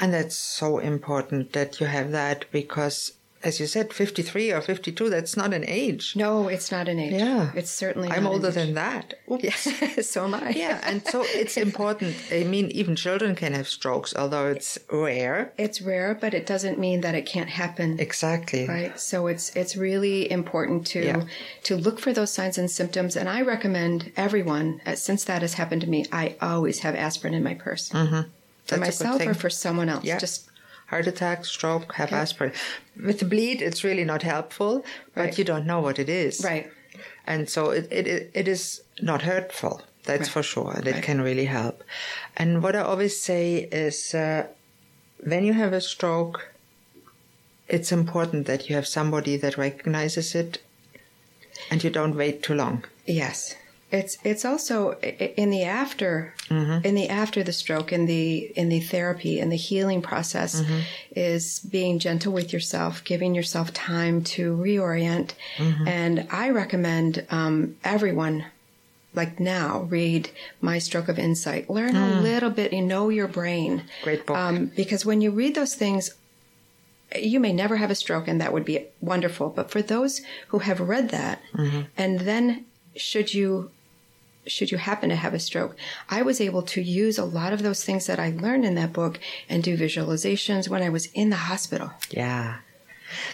And 0.00 0.12
that's 0.12 0.36
so 0.38 0.78
important 0.78 1.52
that 1.52 1.80
you 1.80 1.86
have 1.86 2.12
that 2.12 2.38
because, 2.50 3.12
as 3.42 3.60
you 3.60 3.66
said, 3.66 3.92
53 3.92 4.52
or 4.52 4.60
52, 4.60 5.08
that's 5.10 5.36
not 5.36 5.52
an 5.54 5.64
age. 5.68 6.14
No, 6.16 6.48
it's 6.48 6.72
not 6.72 6.88
an 6.88 6.98
age. 6.98 7.12
Yeah. 7.12 7.52
it's 7.54 7.70
certainly. 7.70 8.10
I'm 8.10 8.26
older 8.26 8.50
than 8.50 8.74
that. 8.74 9.14
Oops. 9.30 9.44
Yeah, 9.44 10.00
so 10.02 10.24
am 10.24 10.34
I. 10.34 10.50
yeah, 10.50 10.80
and 10.84 11.06
so 11.06 11.22
it's 11.26 11.56
important. 11.68 12.16
I 12.32 12.44
mean, 12.44 12.70
even 12.70 12.96
children 12.96 13.34
can 13.36 13.52
have 13.52 13.68
strokes, 13.68 14.14
although 14.16 14.46
it's 14.48 14.78
rare. 14.90 15.52
it's 15.58 15.80
rare, 15.82 16.14
but 16.20 16.34
it 16.34 16.46
doesn't 16.46 16.78
mean 16.78 17.02
that 17.02 17.14
it 17.14 17.26
can't 17.26 17.50
happen. 17.50 18.00
Exactly. 18.00 18.66
Right. 18.66 18.98
So 18.98 19.26
it's 19.26 19.54
it's 19.54 19.76
really 19.76 20.30
important 20.30 20.86
to 20.88 21.04
Yeah. 21.04 21.22
to 21.64 21.76
look 21.76 22.00
for 22.00 22.12
those 22.12 22.32
signs 22.32 22.58
and 22.58 22.70
symptoms. 22.70 23.16
And 23.16 23.28
I 23.28 23.42
recommend 23.42 24.12
everyone, 24.16 24.80
uh, 24.86 24.94
since 24.94 25.24
that 25.24 25.42
has 25.42 25.54
happened 25.54 25.82
to 25.82 25.86
me, 25.88 26.06
I 26.10 26.36
always 26.40 26.80
have 26.80 26.94
aspirin 26.94 27.34
in 27.34 27.42
my 27.44 27.54
purse 27.54 27.90
for 27.90 27.96
Mm-hmm. 27.98 28.20
Good 28.68 28.80
myself 28.80 29.20
or 29.24 29.34
for 29.34 29.48
someone 29.50 29.88
else. 29.88 30.04
Yeah. 30.04 30.18
Just 30.18 30.48
Heart 30.86 31.06
attack, 31.08 31.44
stroke, 31.44 31.94
have 31.94 32.12
aspirin. 32.12 32.52
With 33.02 33.18
the 33.18 33.24
bleed, 33.24 33.60
it's 33.60 33.82
really 33.84 34.04
not 34.04 34.22
helpful, 34.22 34.84
but 35.14 35.20
Right. 35.22 35.38
you 35.38 35.44
don't 35.44 35.66
know 35.66 35.80
what 35.80 35.98
it 35.98 36.08
is. 36.08 36.42
right. 36.44 36.70
And 37.26 37.50
so 37.50 37.70
it, 37.70 37.88
it, 37.90 38.30
it 38.34 38.46
is 38.48 38.82
not 39.02 39.22
hurtful. 39.22 39.82
That's 40.04 40.20
Right. 40.22 40.28
for 40.28 40.42
sure. 40.44 40.72
And 40.76 40.86
it 40.86 41.02
can 41.02 41.20
really 41.20 41.46
help. 41.46 41.82
And 42.36 42.62
what 42.62 42.76
I 42.76 42.80
always 42.80 43.20
say 43.20 43.68
is, 43.72 44.14
uh, 44.14 44.46
when 45.24 45.44
you 45.44 45.52
have 45.54 45.72
a 45.72 45.80
stroke, 45.80 46.52
it's 47.68 47.90
important 47.90 48.46
that 48.46 48.68
you 48.68 48.76
have 48.76 48.86
somebody 48.86 49.36
that 49.38 49.58
recognizes 49.58 50.34
it 50.36 50.58
and 51.70 51.82
you 51.82 51.90
don't 51.90 52.14
wait 52.16 52.42
too 52.44 52.54
long. 52.54 52.84
Yes. 53.06 53.56
It's 53.92 54.18
it's 54.24 54.44
also 54.44 54.92
in 54.94 55.50
the 55.50 55.62
after 55.62 56.34
mm-hmm. 56.48 56.84
in 56.84 56.96
the 56.96 57.08
after 57.08 57.44
the 57.44 57.52
stroke 57.52 57.92
in 57.92 58.06
the 58.06 58.52
in 58.56 58.68
the 58.68 58.80
therapy 58.80 59.38
and 59.38 59.52
the 59.52 59.56
healing 59.56 60.02
process 60.02 60.60
mm-hmm. 60.60 60.80
is 61.14 61.60
being 61.60 62.00
gentle 62.00 62.32
with 62.32 62.52
yourself, 62.52 63.04
giving 63.04 63.34
yourself 63.34 63.72
time 63.72 64.24
to 64.24 64.56
reorient. 64.56 65.34
Mm-hmm. 65.58 65.86
And 65.86 66.26
I 66.32 66.50
recommend 66.50 67.24
um, 67.30 67.76
everyone 67.84 68.46
like 69.14 69.38
now 69.38 69.82
read 69.82 70.30
my 70.60 70.78
stroke 70.78 71.08
of 71.08 71.18
insight 71.18 71.70
learn 71.70 71.94
mm. 71.94 72.18
a 72.18 72.20
little 72.20 72.50
bit 72.50 72.70
you 72.72 72.82
know 72.82 73.08
your 73.08 73.26
brain 73.26 73.82
great 74.02 74.26
book 74.26 74.36
um, 74.36 74.66
because 74.76 75.06
when 75.06 75.22
you 75.22 75.30
read 75.30 75.54
those 75.54 75.74
things 75.74 76.14
you 77.18 77.40
may 77.40 77.52
never 77.52 77.76
have 77.76 77.90
a 77.90 77.94
stroke 77.94 78.28
and 78.28 78.42
that 78.42 78.52
would 78.52 78.64
be 78.64 78.84
wonderful 79.00 79.48
but 79.48 79.70
for 79.70 79.80
those 79.80 80.20
who 80.48 80.58
have 80.58 80.80
read 80.80 81.08
that 81.08 81.40
mm-hmm. 81.54 81.80
and 81.96 82.20
then 82.20 82.66
should 82.94 83.32
you 83.32 83.70
should 84.46 84.70
you 84.70 84.78
happen 84.78 85.08
to 85.10 85.16
have 85.16 85.34
a 85.34 85.38
stroke, 85.38 85.76
I 86.08 86.22
was 86.22 86.40
able 86.40 86.62
to 86.62 86.82
use 86.82 87.18
a 87.18 87.24
lot 87.24 87.52
of 87.52 87.62
those 87.62 87.84
things 87.84 88.06
that 88.06 88.18
I 88.18 88.30
learned 88.30 88.64
in 88.64 88.74
that 88.76 88.92
book 88.92 89.18
and 89.48 89.62
do 89.62 89.76
visualizations 89.76 90.68
when 90.68 90.82
I 90.82 90.88
was 90.88 91.06
in 91.06 91.30
the 91.30 91.36
hospital. 91.36 91.92
Yeah. 92.10 92.58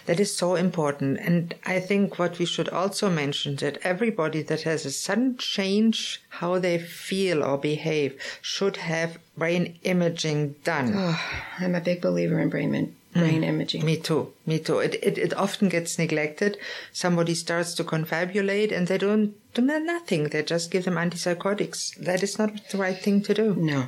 That 0.05 0.19
is 0.19 0.35
so 0.35 0.55
important. 0.55 1.19
And 1.19 1.55
I 1.65 1.79
think 1.79 2.19
what 2.19 2.37
we 2.37 2.45
should 2.45 2.69
also 2.69 3.09
mention 3.09 3.55
that 3.57 3.79
everybody 3.83 4.41
that 4.43 4.61
has 4.61 4.85
a 4.85 4.91
sudden 4.91 5.37
change 5.37 6.21
how 6.29 6.59
they 6.59 6.77
feel 6.77 7.43
or 7.43 7.57
behave 7.57 8.19
should 8.41 8.77
have 8.77 9.17
brain 9.35 9.79
imaging 9.83 10.55
done. 10.63 10.93
Oh, 10.95 11.19
I'm 11.59 11.75
a 11.75 11.81
big 11.81 12.01
believer 12.01 12.39
in 12.39 12.49
brain 12.49 12.95
brain 13.13 13.41
mm. 13.41 13.47
imaging. 13.47 13.85
Me 13.85 13.97
too. 13.97 14.33
Me 14.45 14.59
too. 14.59 14.79
It, 14.79 14.95
it, 15.03 15.17
it 15.17 15.33
often 15.35 15.69
gets 15.69 15.97
neglected. 15.97 16.57
Somebody 16.91 17.35
starts 17.35 17.73
to 17.75 17.83
confabulate 17.83 18.71
and 18.71 18.87
they 18.87 18.97
don't 18.97 19.35
do 19.53 19.61
nothing. 19.61 20.25
They 20.25 20.43
just 20.43 20.71
give 20.71 20.85
them 20.85 20.95
antipsychotics. 20.95 21.95
That 21.97 22.23
is 22.23 22.37
not 22.37 22.69
the 22.69 22.77
right 22.77 22.97
thing 22.97 23.21
to 23.23 23.33
do. 23.33 23.55
No. 23.55 23.87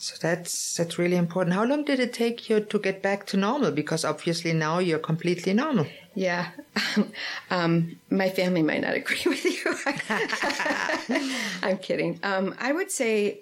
So 0.00 0.16
that's 0.18 0.76
that's 0.76 0.98
really 0.98 1.16
important. 1.16 1.54
How 1.54 1.64
long 1.64 1.84
did 1.84 2.00
it 2.00 2.14
take 2.14 2.48
you 2.48 2.60
to 2.60 2.78
get 2.78 3.02
back 3.02 3.26
to 3.26 3.36
normal? 3.36 3.70
Because 3.70 4.02
obviously 4.02 4.54
now 4.54 4.78
you're 4.78 4.98
completely 4.98 5.52
normal. 5.52 5.86
Yeah, 6.14 6.52
um, 7.50 7.98
my 8.08 8.30
family 8.30 8.62
might 8.62 8.80
not 8.80 8.94
agree 9.02 9.22
with 9.26 9.44
you. 9.44 9.76
I'm 11.62 11.76
kidding. 11.76 12.18
Um, 12.22 12.54
I 12.58 12.72
would 12.72 12.90
say 12.90 13.40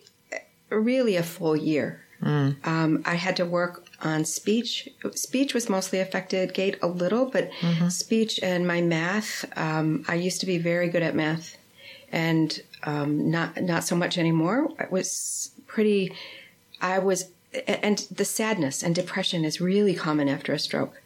really 0.68 1.14
a 1.14 1.23
full 1.23 1.57
year. 1.57 2.04
Mm. 2.23 2.67
Um, 2.67 3.03
I 3.05 3.15
had 3.15 3.37
to 3.37 3.47
work 3.47 3.87
on 4.03 4.25
speech. 4.25 4.89
Speech 5.15 5.55
was 5.55 5.69
mostly 5.69 6.01
affected, 6.01 6.55
gait 6.55 6.77
a 6.83 6.87
little, 6.87 7.27
but 7.27 7.51
mm-hmm. 7.61 7.89
speech 7.89 8.41
and 8.43 8.67
my 8.67 8.81
math. 8.81 9.45
Um, 9.57 10.05
I 10.09 10.15
used 10.15 10.41
to 10.41 10.47
be 10.47 10.59
very 10.59 10.89
good 10.89 11.03
at 11.03 11.15
math, 11.15 11.57
and 12.11 12.61
um, 12.85 13.31
not 13.31 13.61
not 13.63 13.85
so 13.85 13.95
much 13.95 14.19
anymore. 14.19 14.69
It 14.79 14.91
was 14.91 15.53
pretty. 15.67 16.13
I 16.81 16.99
was 16.99 17.31
and 17.67 18.07
the 18.11 18.25
sadness 18.25 18.83
and 18.83 18.95
depression 18.95 19.45
is 19.45 19.61
really 19.61 19.95
common 19.95 20.28
after 20.28 20.52
a 20.52 20.59
stroke 20.59 21.00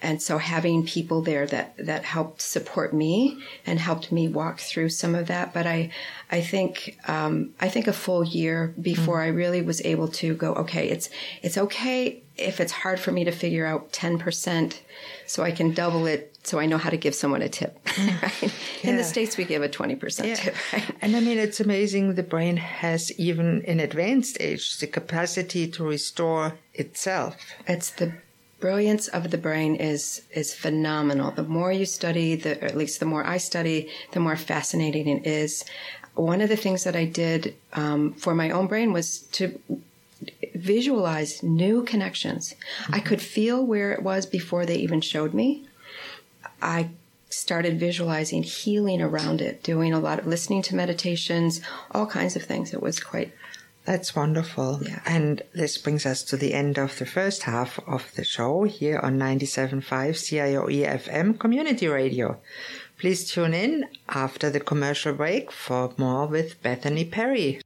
and 0.00 0.22
so 0.22 0.38
having 0.38 0.86
people 0.86 1.22
there 1.22 1.44
that 1.46 1.74
that 1.76 2.04
helped 2.04 2.40
support 2.40 2.94
me 2.94 3.42
and 3.66 3.80
helped 3.80 4.12
me 4.12 4.28
walk 4.28 4.60
through 4.60 4.88
some 4.88 5.14
of 5.14 5.26
that 5.26 5.52
but 5.52 5.66
i 5.66 5.90
i 6.30 6.40
think 6.40 6.96
um, 7.08 7.50
i 7.60 7.68
think 7.68 7.88
a 7.88 7.92
full 7.92 8.24
year 8.24 8.74
before 8.80 9.16
mm-hmm. 9.16 9.32
i 9.32 9.36
really 9.36 9.60
was 9.60 9.80
able 9.82 10.06
to 10.06 10.34
go 10.34 10.54
okay 10.54 10.88
it's 10.88 11.10
it's 11.42 11.58
okay 11.58 12.22
if 12.36 12.60
it's 12.60 12.72
hard 12.72 13.00
for 13.00 13.10
me 13.10 13.24
to 13.24 13.32
figure 13.32 13.66
out 13.66 13.90
10% 13.92 14.78
so 15.26 15.42
i 15.42 15.50
can 15.50 15.72
double 15.74 16.06
it 16.06 16.37
so 16.48 16.58
I 16.58 16.66
know 16.66 16.78
how 16.78 16.90
to 16.90 16.96
give 16.96 17.14
someone 17.14 17.42
a 17.42 17.48
tip. 17.48 17.78
Right? 17.98 18.52
Yeah. 18.82 18.90
In 18.90 18.96
the 18.96 19.04
States, 19.04 19.36
we 19.36 19.44
give 19.44 19.62
a 19.62 19.68
20% 19.68 20.24
yeah. 20.24 20.34
tip. 20.34 20.54
Right? 20.72 20.96
And 21.02 21.16
I 21.16 21.20
mean, 21.20 21.36
it's 21.38 21.60
amazing 21.60 22.14
the 22.14 22.22
brain 22.22 22.56
has, 22.56 23.12
even 23.18 23.62
in 23.62 23.80
advanced 23.80 24.36
age, 24.40 24.78
the 24.78 24.86
capacity 24.86 25.66
to 25.68 25.84
restore 25.84 26.54
itself. 26.74 27.36
It's 27.66 27.90
the 27.90 28.12
brilliance 28.60 29.08
of 29.08 29.30
the 29.30 29.38
brain 29.38 29.76
is 29.76 30.22
is 30.34 30.54
phenomenal. 30.54 31.30
The 31.30 31.44
more 31.44 31.72
you 31.72 31.86
study, 31.86 32.36
the 32.36 32.62
at 32.62 32.76
least 32.76 33.00
the 33.00 33.06
more 33.06 33.24
I 33.26 33.38
study, 33.38 33.90
the 34.12 34.20
more 34.20 34.36
fascinating 34.36 35.08
it 35.08 35.26
is. 35.26 35.64
One 36.14 36.40
of 36.40 36.48
the 36.48 36.56
things 36.56 36.84
that 36.84 36.96
I 36.96 37.04
did 37.04 37.54
um, 37.74 38.12
for 38.14 38.34
my 38.34 38.50
own 38.50 38.66
brain 38.66 38.92
was 38.92 39.20
to 39.38 39.60
visualize 40.54 41.42
new 41.42 41.84
connections. 41.84 42.54
Mm-hmm. 42.54 42.94
I 42.94 43.00
could 43.00 43.22
feel 43.22 43.64
where 43.64 43.92
it 43.92 44.02
was 44.02 44.26
before 44.26 44.66
they 44.66 44.76
even 44.76 45.00
showed 45.00 45.32
me. 45.32 45.67
I 46.60 46.90
started 47.30 47.78
visualizing 47.78 48.42
healing 48.42 49.02
around 49.02 49.40
it, 49.40 49.62
doing 49.62 49.92
a 49.92 50.00
lot 50.00 50.18
of 50.18 50.26
listening 50.26 50.62
to 50.62 50.76
meditations, 50.76 51.60
all 51.90 52.06
kinds 52.06 52.36
of 52.36 52.42
things. 52.42 52.72
It 52.72 52.82
was 52.82 53.00
quite. 53.00 53.32
That's 53.84 54.14
wonderful. 54.14 54.80
Yeah. 54.82 55.00
And 55.06 55.42
this 55.54 55.78
brings 55.78 56.04
us 56.04 56.22
to 56.24 56.36
the 56.36 56.52
end 56.52 56.78
of 56.78 56.98
the 56.98 57.06
first 57.06 57.44
half 57.44 57.78
of 57.86 58.14
the 58.16 58.24
show 58.24 58.64
here 58.64 58.98
on 58.98 59.18
97.5 59.18 59.82
CIOE 59.82 61.02
FM 61.02 61.38
Community 61.38 61.86
Radio. 61.86 62.38
Please 62.98 63.30
tune 63.30 63.54
in 63.54 63.86
after 64.08 64.50
the 64.50 64.60
commercial 64.60 65.14
break 65.14 65.50
for 65.52 65.94
more 65.96 66.26
with 66.26 66.62
Bethany 66.62 67.04
Perry. 67.04 67.60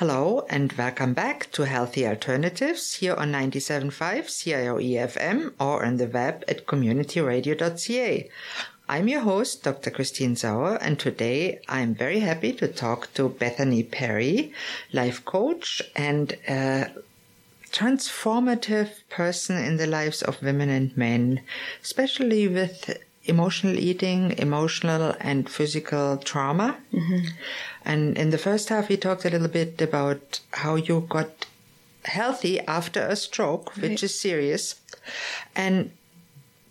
Hello 0.00 0.46
and 0.48 0.72
welcome 0.78 1.12
back 1.12 1.52
to 1.52 1.66
Healthy 1.66 2.06
Alternatives 2.06 2.94
here 2.94 3.14
on 3.16 3.32
97.5 3.32 3.92
CIOE 4.30 4.92
FM 4.96 5.52
or 5.60 5.84
on 5.84 5.98
the 5.98 6.06
web 6.06 6.42
at 6.48 6.64
communityradio.ca. 6.64 8.30
I'm 8.88 9.08
your 9.08 9.20
host, 9.20 9.62
Dr. 9.62 9.90
Christine 9.90 10.36
Sauer, 10.36 10.76
and 10.76 10.98
today 10.98 11.60
I'm 11.68 11.94
very 11.94 12.20
happy 12.20 12.54
to 12.54 12.66
talk 12.66 13.12
to 13.12 13.28
Bethany 13.28 13.82
Perry, 13.82 14.54
life 14.90 15.22
coach 15.26 15.82
and 15.94 16.32
a 16.48 16.86
transformative 17.70 19.06
person 19.10 19.58
in 19.58 19.76
the 19.76 19.86
lives 19.86 20.22
of 20.22 20.42
women 20.42 20.70
and 20.70 20.96
men, 20.96 21.42
especially 21.82 22.48
with 22.48 22.96
emotional 23.24 23.78
eating, 23.78 24.32
emotional 24.38 25.14
and 25.20 25.48
physical 25.48 26.16
trauma. 26.16 26.78
Mm-hmm. 26.90 27.26
And 27.84 28.16
in 28.16 28.30
the 28.30 28.38
first 28.38 28.68
half, 28.68 28.88
we 28.88 28.96
talked 28.96 29.24
a 29.24 29.30
little 29.30 29.48
bit 29.48 29.80
about 29.80 30.40
how 30.52 30.76
you 30.76 31.06
got 31.08 31.46
healthy 32.04 32.60
after 32.60 33.00
a 33.00 33.16
stroke, 33.16 33.76
right. 33.76 33.90
which 33.90 34.02
is 34.02 34.18
serious. 34.18 34.80
And 35.56 35.90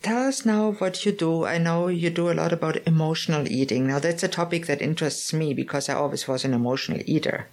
tell 0.01 0.27
us 0.27 0.45
now 0.45 0.71
what 0.73 1.05
you 1.05 1.11
do. 1.11 1.45
I 1.45 1.57
know 1.57 1.87
you 1.87 2.09
do 2.09 2.29
a 2.29 2.33
lot 2.33 2.53
about 2.53 2.87
emotional 2.87 3.47
eating. 3.47 3.87
Now, 3.87 3.99
that's 3.99 4.23
a 4.23 4.27
topic 4.27 4.67
that 4.67 4.81
interests 4.81 5.33
me 5.33 5.53
because 5.53 5.89
I 5.89 5.95
always 5.95 6.27
was 6.27 6.45
an 6.45 6.53
emotional 6.53 7.01
eater. 7.05 7.47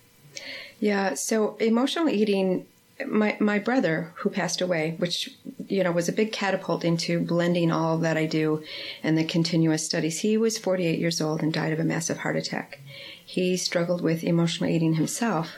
Yeah, 0.79 1.15
so 1.15 1.57
emotional 1.57 2.09
eating 2.09 2.67
my 3.05 3.37
my 3.41 3.59
brother 3.59 4.13
who 4.17 4.31
passed 4.31 4.61
away, 4.61 4.95
which 4.99 5.31
you 5.69 5.83
know 5.85 5.93
was 5.93 6.09
a 6.09 6.13
big 6.13 6.33
catapult 6.33 6.85
into 6.85 7.21
blending 7.21 7.71
all 7.71 7.99
that 7.99 8.17
I 8.17 8.27
do 8.27 8.63
and 9.03 9.17
the 9.17 9.25
continuous 9.25 9.85
studies. 9.85 10.21
He 10.21 10.37
was 10.37 10.59
48 10.59 10.99
years 10.99 11.21
old 11.21 11.43
and 11.43 11.53
died 11.53 11.73
of 11.73 11.81
a 11.81 11.85
massive 11.85 12.19
heart 12.19 12.37
attack. 12.37 12.81
He 13.27 13.57
struggled 13.57 14.03
with 14.03 14.25
emotional 14.25 14.71
eating 14.71 14.95
himself, 14.95 15.57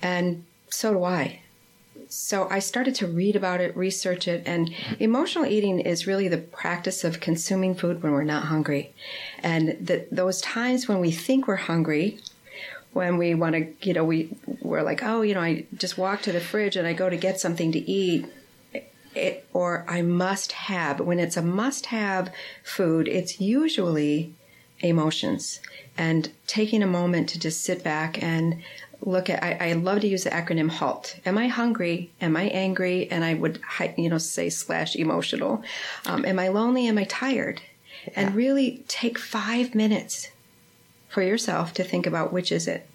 and 0.00 0.44
so 0.70 0.94
do 0.94 1.04
I. 1.04 1.40
So 2.08 2.48
I 2.48 2.60
started 2.60 2.94
to 2.96 3.06
read 3.06 3.36
about 3.36 3.60
it, 3.60 3.76
research 3.76 4.26
it, 4.26 4.42
and 4.46 4.72
emotional 4.98 5.44
eating 5.44 5.80
is 5.80 6.06
really 6.06 6.28
the 6.28 6.38
practice 6.38 7.04
of 7.04 7.20
consuming 7.20 7.74
food 7.74 8.02
when 8.02 8.12
we're 8.12 8.24
not 8.24 8.44
hungry. 8.44 8.92
And 9.42 9.76
that 9.80 10.10
those 10.10 10.40
times 10.40 10.88
when 10.88 11.00
we 11.00 11.10
think 11.10 11.46
we're 11.46 11.56
hungry, 11.56 12.18
when 12.92 13.18
we 13.18 13.34
want 13.34 13.54
to, 13.54 13.86
you 13.86 13.92
know, 13.92 14.04
we 14.04 14.30
we're 14.60 14.82
like, 14.82 15.02
oh, 15.02 15.22
you 15.22 15.34
know, 15.34 15.40
I 15.40 15.66
just 15.76 15.98
walk 15.98 16.22
to 16.22 16.32
the 16.32 16.40
fridge 16.40 16.76
and 16.76 16.86
I 16.86 16.92
go 16.92 17.10
to 17.10 17.16
get 17.16 17.40
something 17.40 17.72
to 17.72 17.90
eat, 17.90 18.26
it, 19.14 19.46
or 19.52 19.84
I 19.88 20.02
must 20.02 20.52
have. 20.52 21.00
When 21.00 21.18
it's 21.18 21.36
a 21.36 21.42
must 21.42 21.86
have 21.86 22.32
food, 22.62 23.08
it's 23.08 23.40
usually 23.40 24.34
emotions 24.80 25.60
and 25.96 26.30
taking 26.46 26.82
a 26.82 26.86
moment 26.86 27.28
to 27.30 27.38
just 27.38 27.62
sit 27.62 27.84
back 27.84 28.22
and 28.22 28.62
look 29.02 29.30
at, 29.30 29.42
I, 29.42 29.70
I 29.70 29.72
love 29.74 30.00
to 30.00 30.08
use 30.08 30.24
the 30.24 30.30
acronym 30.30 30.70
HALT. 30.70 31.16
Am 31.24 31.38
I 31.38 31.48
hungry? 31.48 32.10
Am 32.20 32.36
I 32.36 32.44
angry? 32.44 33.10
And 33.10 33.24
I 33.24 33.34
would, 33.34 33.60
you 33.96 34.08
know, 34.08 34.18
say 34.18 34.50
slash 34.50 34.96
emotional. 34.96 35.62
Um, 36.06 36.24
am 36.24 36.38
I 36.38 36.48
lonely? 36.48 36.86
Am 36.86 36.98
I 36.98 37.04
tired? 37.04 37.62
Yeah. 38.06 38.12
And 38.16 38.34
really 38.34 38.84
take 38.88 39.18
five 39.18 39.74
minutes 39.74 40.28
for 41.08 41.22
yourself 41.22 41.74
to 41.74 41.84
think 41.84 42.06
about 42.06 42.32
which 42.32 42.52
is 42.52 42.68
it 42.68 42.88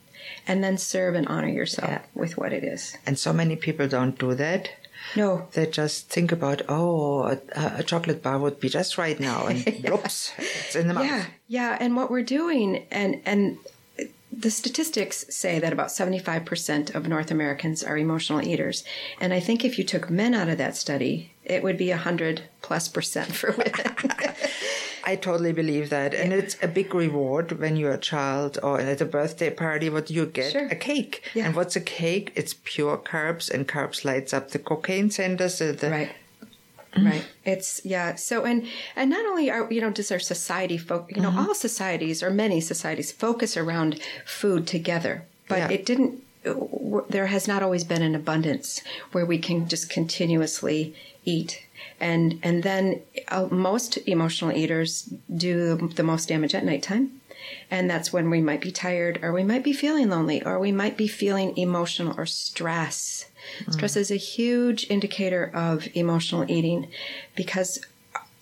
and 0.47 0.63
then 0.63 0.77
serve 0.77 1.15
and 1.15 1.27
honor 1.27 1.47
yourself 1.47 1.89
yeah. 1.89 2.01
with 2.13 2.37
what 2.37 2.53
it 2.53 2.63
is. 2.63 2.97
And 3.05 3.17
so 3.17 3.33
many 3.33 3.55
people 3.55 3.87
don't 3.87 4.17
do 4.17 4.33
that. 4.35 4.69
No. 5.15 5.47
They 5.53 5.65
just 5.67 6.09
think 6.09 6.31
about, 6.31 6.61
oh, 6.67 7.23
a, 7.23 7.39
a 7.55 7.83
chocolate 7.83 8.23
bar 8.23 8.39
would 8.39 8.59
be 8.59 8.69
just 8.69 8.97
right 8.97 9.19
now, 9.19 9.47
and 9.47 9.65
yeah. 9.83 9.91
whoops, 9.91 10.33
it's 10.37 10.75
in 10.75 10.87
the 10.87 10.93
mouth. 10.93 11.05
Yeah, 11.05 11.25
yeah. 11.47 11.77
And 11.79 11.95
what 11.95 12.09
we're 12.09 12.23
doing, 12.23 12.85
and 12.91 13.21
and 13.25 13.57
the 14.37 14.51
statistics 14.51 15.25
say 15.29 15.59
that 15.59 15.71
about 15.71 15.87
75% 15.87 16.93
of 16.93 17.07
North 17.07 17.31
Americans 17.31 17.83
are 17.83 17.97
emotional 17.97 18.45
eaters. 18.45 18.83
And 19.21 19.33
I 19.33 19.39
think 19.39 19.63
if 19.63 19.77
you 19.77 19.83
took 19.83 20.09
men 20.09 20.33
out 20.33 20.49
of 20.49 20.57
that 20.57 20.75
study, 20.75 21.31
it 21.45 21.63
would 21.63 21.77
be 21.77 21.89
100 21.89 22.43
plus 22.61 22.87
percent 22.87 23.33
for 23.33 23.51
women. 23.51 23.73
I 25.05 25.15
totally 25.15 25.53
believe 25.53 25.89
that. 25.91 26.13
And 26.13 26.33
it's 26.33 26.57
a 26.61 26.67
big 26.67 26.93
reward 26.95 27.59
when 27.59 27.75
you're 27.75 27.93
a 27.93 27.97
child 27.97 28.57
or 28.63 28.79
at 28.79 29.01
a 29.01 29.05
birthday 29.05 29.51
party, 29.51 29.89
what 29.89 30.09
you 30.09 30.25
get? 30.25 30.51
Sure. 30.51 30.67
A 30.67 30.75
cake. 30.75 31.23
Yeah. 31.35 31.45
And 31.45 31.55
what's 31.55 31.75
a 31.75 31.81
cake? 31.81 32.31
It's 32.35 32.55
pure 32.63 32.97
carbs 32.97 33.51
and 33.51 33.67
carbs 33.67 34.03
lights 34.03 34.33
up 34.33 34.51
the 34.51 34.59
cocaine 34.59 35.11
centers. 35.11 35.59
The, 35.59 35.89
right. 35.89 36.11
Right. 36.97 37.25
It's 37.43 37.81
yeah. 37.83 38.15
So 38.15 38.45
and 38.45 38.67
and 38.95 39.09
not 39.09 39.25
only 39.25 39.51
are 39.51 39.71
you 39.71 39.81
know 39.81 39.89
does 39.89 40.11
our 40.11 40.19
society 40.19 40.77
fo- 40.77 41.05
you 41.09 41.21
know 41.21 41.29
mm-hmm. 41.29 41.49
all 41.49 41.53
societies 41.53 42.23
or 42.23 42.29
many 42.29 42.61
societies 42.61 43.11
focus 43.11 43.57
around 43.57 43.99
food 44.25 44.65
together, 44.65 45.25
but 45.49 45.57
yeah. 45.57 45.71
it 45.71 45.85
didn't. 45.85 46.23
There 47.09 47.25
has 47.25 47.49
not 47.49 47.63
always 47.63 47.83
been 47.83 48.01
an 48.01 48.15
abundance 48.15 48.81
where 49.11 49.25
we 49.25 49.39
can 49.39 49.67
just 49.67 49.89
continuously 49.89 50.95
eat 51.25 51.64
and 51.99 52.39
and 52.43 52.63
then 52.63 53.01
uh, 53.29 53.47
most 53.51 53.97
emotional 54.07 54.51
eaters 54.51 55.13
do 55.35 55.75
the 55.95 56.03
most 56.03 56.29
damage 56.29 56.55
at 56.55 56.65
nighttime 56.65 57.21
and 57.69 57.89
that's 57.89 58.11
when 58.11 58.29
we 58.29 58.41
might 58.41 58.61
be 58.61 58.71
tired 58.71 59.19
or 59.21 59.31
we 59.31 59.43
might 59.43 59.63
be 59.63 59.73
feeling 59.73 60.09
lonely 60.09 60.43
or 60.43 60.59
we 60.59 60.71
might 60.71 60.97
be 60.97 61.07
feeling 61.07 61.55
emotional 61.57 62.13
or 62.17 62.25
stress 62.25 63.25
mm. 63.63 63.73
stress 63.73 63.95
is 63.95 64.11
a 64.11 64.15
huge 64.15 64.89
indicator 64.89 65.51
of 65.53 65.87
emotional 65.93 66.49
eating 66.49 66.87
because 67.35 67.79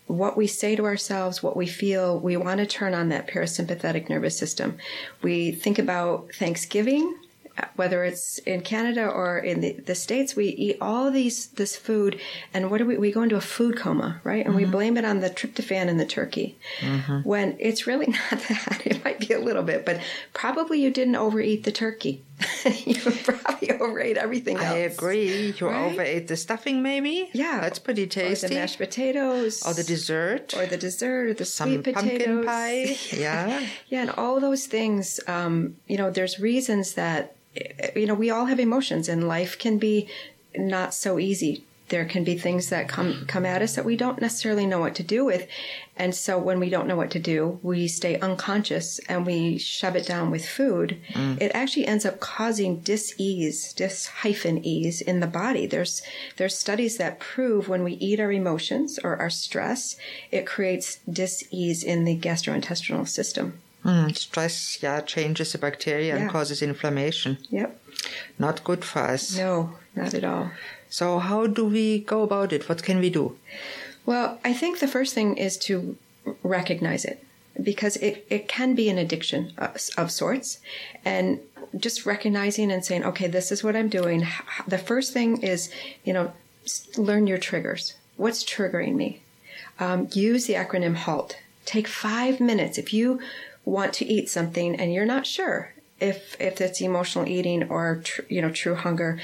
what 0.08 0.36
we 0.38 0.46
say 0.48 0.76
to 0.76 0.86
ourselves, 0.86 1.42
what 1.42 1.56
we 1.56 1.66
feel, 1.66 2.20
we 2.20 2.38
want 2.38 2.60
to 2.60 2.66
turn 2.66 2.94
on 2.94 3.10
that 3.10 3.28
parasympathetic 3.28 4.10
nervous 4.10 4.38
system. 4.38 4.78
We 5.22 5.52
think 5.52 5.80
about 5.80 6.30
Thanksgiving 6.34 7.16
whether 7.76 8.04
it's 8.04 8.40
in 8.40 8.62
Canada 8.62 9.08
or 9.08 9.38
in 9.38 9.62
the, 9.62 9.74
the 9.74 9.96
States, 9.96 10.36
we 10.36 10.48
eat 10.48 10.78
all 10.82 11.12
these, 11.12 11.48
this 11.48 11.76
food 11.76 12.20
and 12.54 12.72
what 12.72 12.80
do 12.80 12.86
we, 12.86 12.98
we 12.98 13.12
go 13.12 13.22
into 13.22 13.36
a 13.36 13.42
food 13.42 13.78
coma, 13.78 14.22
right? 14.24 14.46
And 14.46 14.56
mm-hmm. 14.56 14.66
we 14.66 14.72
blame 14.72 14.98
it 14.98 15.06
on 15.06 15.20
the 15.20 15.30
tryptophan 15.30 15.88
in 15.88 15.98
the 15.98 16.06
turkey 16.06 16.58
mm-hmm. 16.80 17.20
when 17.20 17.56
it's 17.60 17.86
really 17.86 18.08
not 18.32 18.42
that. 18.50 18.82
It 18.86 19.04
might 19.04 19.20
be 19.20 19.34
a 19.34 19.40
little 19.40 19.64
bit, 19.64 19.86
but 19.86 20.02
probably 20.34 20.82
you 20.82 20.92
didn't 20.92 21.16
overeat 21.16 21.64
the 21.64 21.72
turkey. 21.72 22.22
you 22.86 22.96
probably 23.24 23.72
overate 23.72 24.18
everything 24.18 24.58
else. 24.58 24.66
I 24.66 24.78
agree. 24.78 25.54
You 25.58 25.68
right? 25.68 25.92
overate 25.92 26.28
the 26.28 26.36
stuffing, 26.36 26.82
maybe? 26.82 27.30
Yeah. 27.34 27.60
That's 27.62 27.80
pretty 27.80 28.08
tasty. 28.08 28.46
Or 28.46 28.50
the 28.50 28.56
mashed 28.56 28.78
potatoes. 28.78 29.64
Or 29.66 29.74
the 29.74 29.84
dessert. 29.84 30.54
Or 30.56 30.66
the 30.66 30.78
dessert, 30.78 31.28
or 31.28 31.34
the 31.34 31.46
Some 31.46 31.70
sweet 31.70 31.84
potatoes. 31.84 32.46
pumpkin 32.46 32.46
pie. 32.46 32.98
Yeah. 33.14 33.68
yeah, 33.88 34.02
and 34.02 34.10
all 34.12 34.40
those 34.40 34.66
things, 34.66 35.20
um, 35.28 35.78
you 35.88 35.98
know, 35.98 36.10
there's 36.10 36.40
reasons 36.40 36.94
that 36.94 37.36
you 37.96 38.06
know, 38.08 38.14
we 38.16 38.30
all 38.30 38.46
have 38.46 38.60
emotions 38.60 39.08
and 39.08 39.28
life 39.28 39.58
can 39.60 39.78
be 39.78 40.08
not 40.56 40.94
so 40.94 41.20
easy. 41.20 41.64
There 41.90 42.06
can 42.06 42.24
be 42.24 42.38
things 42.38 42.70
that 42.70 42.88
come 42.88 43.26
come 43.28 43.46
at 43.46 43.62
us 43.62 43.76
that 43.76 43.86
we 43.86 43.98
don't 43.98 44.22
necessarily 44.22 44.66
know 44.66 44.80
what 44.80 44.96
to 44.96 45.04
do 45.04 45.26
with. 45.26 45.48
And 45.96 46.16
so 46.16 46.40
when 46.40 46.60
we 46.60 46.70
don't 46.70 46.88
know 46.88 46.96
what 46.96 47.12
to 47.12 47.20
do, 47.20 47.60
we 47.62 47.88
stay 47.88 48.20
unconscious 48.20 49.00
and 49.08 49.26
we 49.26 49.60
shove 49.60 49.96
it 49.96 50.08
down 50.08 50.32
with 50.32 50.48
food. 50.48 51.00
Mm. 51.14 51.40
It 51.40 51.52
actually 51.54 51.86
ends 51.86 52.04
up 52.06 52.20
causing 52.20 52.80
dis-ease, 52.80 53.74
dis 53.74 54.08
hyphen 54.08 54.66
ease 54.66 55.02
in 55.02 55.20
the 55.20 55.28
body. 55.28 55.68
There's 55.68 56.02
there's 56.38 56.58
studies 56.58 56.98
that 56.98 57.20
prove 57.20 57.70
when 57.70 57.84
we 57.84 57.94
eat 57.94 58.20
our 58.20 58.32
emotions 58.32 58.98
or 59.04 59.18
our 59.18 59.30
stress, 59.30 59.96
it 60.32 60.48
creates 60.48 61.00
dis-ease 61.12 61.84
in 61.84 62.06
the 62.06 62.18
gastrointestinal 62.18 63.08
system. 63.08 63.60
Mm, 63.86 64.16
stress, 64.16 64.82
yeah, 64.82 65.02
changes 65.02 65.52
the 65.52 65.58
bacteria 65.58 66.16
yeah. 66.16 66.22
and 66.22 66.32
causes 66.32 66.62
inflammation. 66.62 67.38
Yep. 67.50 67.80
Not 68.40 68.64
good 68.64 68.86
for 68.86 69.00
us. 69.00 69.38
No, 69.38 69.74
not 69.96 70.14
at 70.14 70.24
all. 70.24 70.52
So, 70.94 71.18
how 71.18 71.48
do 71.48 71.66
we 71.66 72.02
go 72.02 72.22
about 72.22 72.54
it? 72.54 72.70
What 72.70 72.84
can 72.84 73.00
we 73.00 73.10
do? 73.10 73.36
Well, 74.06 74.38
I 74.46 74.54
think 74.54 74.78
the 74.78 74.88
first 74.88 75.16
thing 75.16 75.38
is 75.38 75.58
to 75.66 75.98
recognize 76.44 77.04
it 77.04 77.26
because 77.64 77.96
it, 77.98 78.28
it 78.30 78.48
can 78.48 78.76
be 78.76 78.90
an 78.90 79.00
addiction 79.00 79.54
of, 79.58 80.12
sorts. 80.12 80.60
And 81.04 81.40
just 81.76 82.06
recognizing 82.06 82.72
and 82.72 82.86
saying, 82.86 83.06
okay, 83.06 83.26
this 83.26 83.52
is 83.52 83.64
what 83.64 83.76
I'm 83.76 83.90
doing. 83.90 84.28
The 84.68 84.78
first 84.78 85.14
thing 85.14 85.42
is, 85.42 85.72
you 86.04 86.14
know, 86.14 86.32
learn 86.96 87.26
your 87.26 87.40
triggers. 87.40 87.96
What's 88.16 88.44
triggering 88.44 88.94
me? 88.94 89.24
Um, 89.80 90.10
use 90.12 90.46
the 90.46 90.54
acronym 90.54 90.94
HALT. 90.94 91.40
Take 91.66 91.88
five 91.88 92.40
minutes. 92.40 92.78
If 92.78 92.94
you 92.94 93.20
want 93.66 93.94
to 93.94 94.06
eat 94.06 94.30
something 94.30 94.76
and 94.76 94.94
you're 94.94 95.06
not 95.06 95.26
sure 95.26 95.74
if 96.04 96.36
if 96.40 96.60
it's 96.60 96.82
emotional 96.82 97.28
eating 97.28 97.64
or 97.70 98.02
tr- 98.04 98.22
you 98.28 98.42
know 98.42 98.52
true 98.52 98.76
hunger 98.76 99.20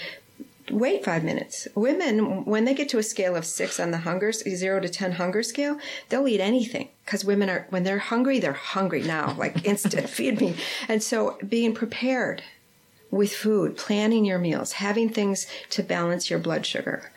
wait 0.71 1.03
five 1.03 1.23
minutes. 1.23 1.67
Women 1.75 2.45
when 2.45 2.65
they 2.65 2.73
get 2.73 2.89
to 2.89 2.97
a 2.97 3.03
scale 3.03 3.36
of 3.36 3.45
six 3.45 3.79
on 3.79 3.91
the 3.91 3.99
hunger 3.99 4.32
zero 4.32 4.79
to 4.79 4.89
ten 4.89 5.13
hunger 5.13 5.43
scale 5.43 5.77
they'll 6.10 6.27
eat 6.27 6.41
anything. 6.41 6.89
Because 7.05 7.25
women 7.25 7.49
are 7.49 7.65
when 7.69 7.84
they're 7.84 7.99
hungry 7.99 8.39
they're 8.39 8.53
hungry 8.53 9.03
now 9.03 9.34
like 9.38 9.65
instant 9.65 10.10
feed 10.10 10.39
me. 10.39 10.55
And 10.88 11.01
so 11.03 11.38
being 11.47 11.73
prepared 11.73 12.43
with 13.12 13.34
food 13.34 13.75
planning 13.75 14.23
your 14.25 14.38
meals 14.38 14.73
having 14.73 15.10
things 15.10 15.47
to 15.71 15.82
balance 15.82 16.29
your 16.29 16.39
blood 16.39 16.65
sugar 16.65 17.12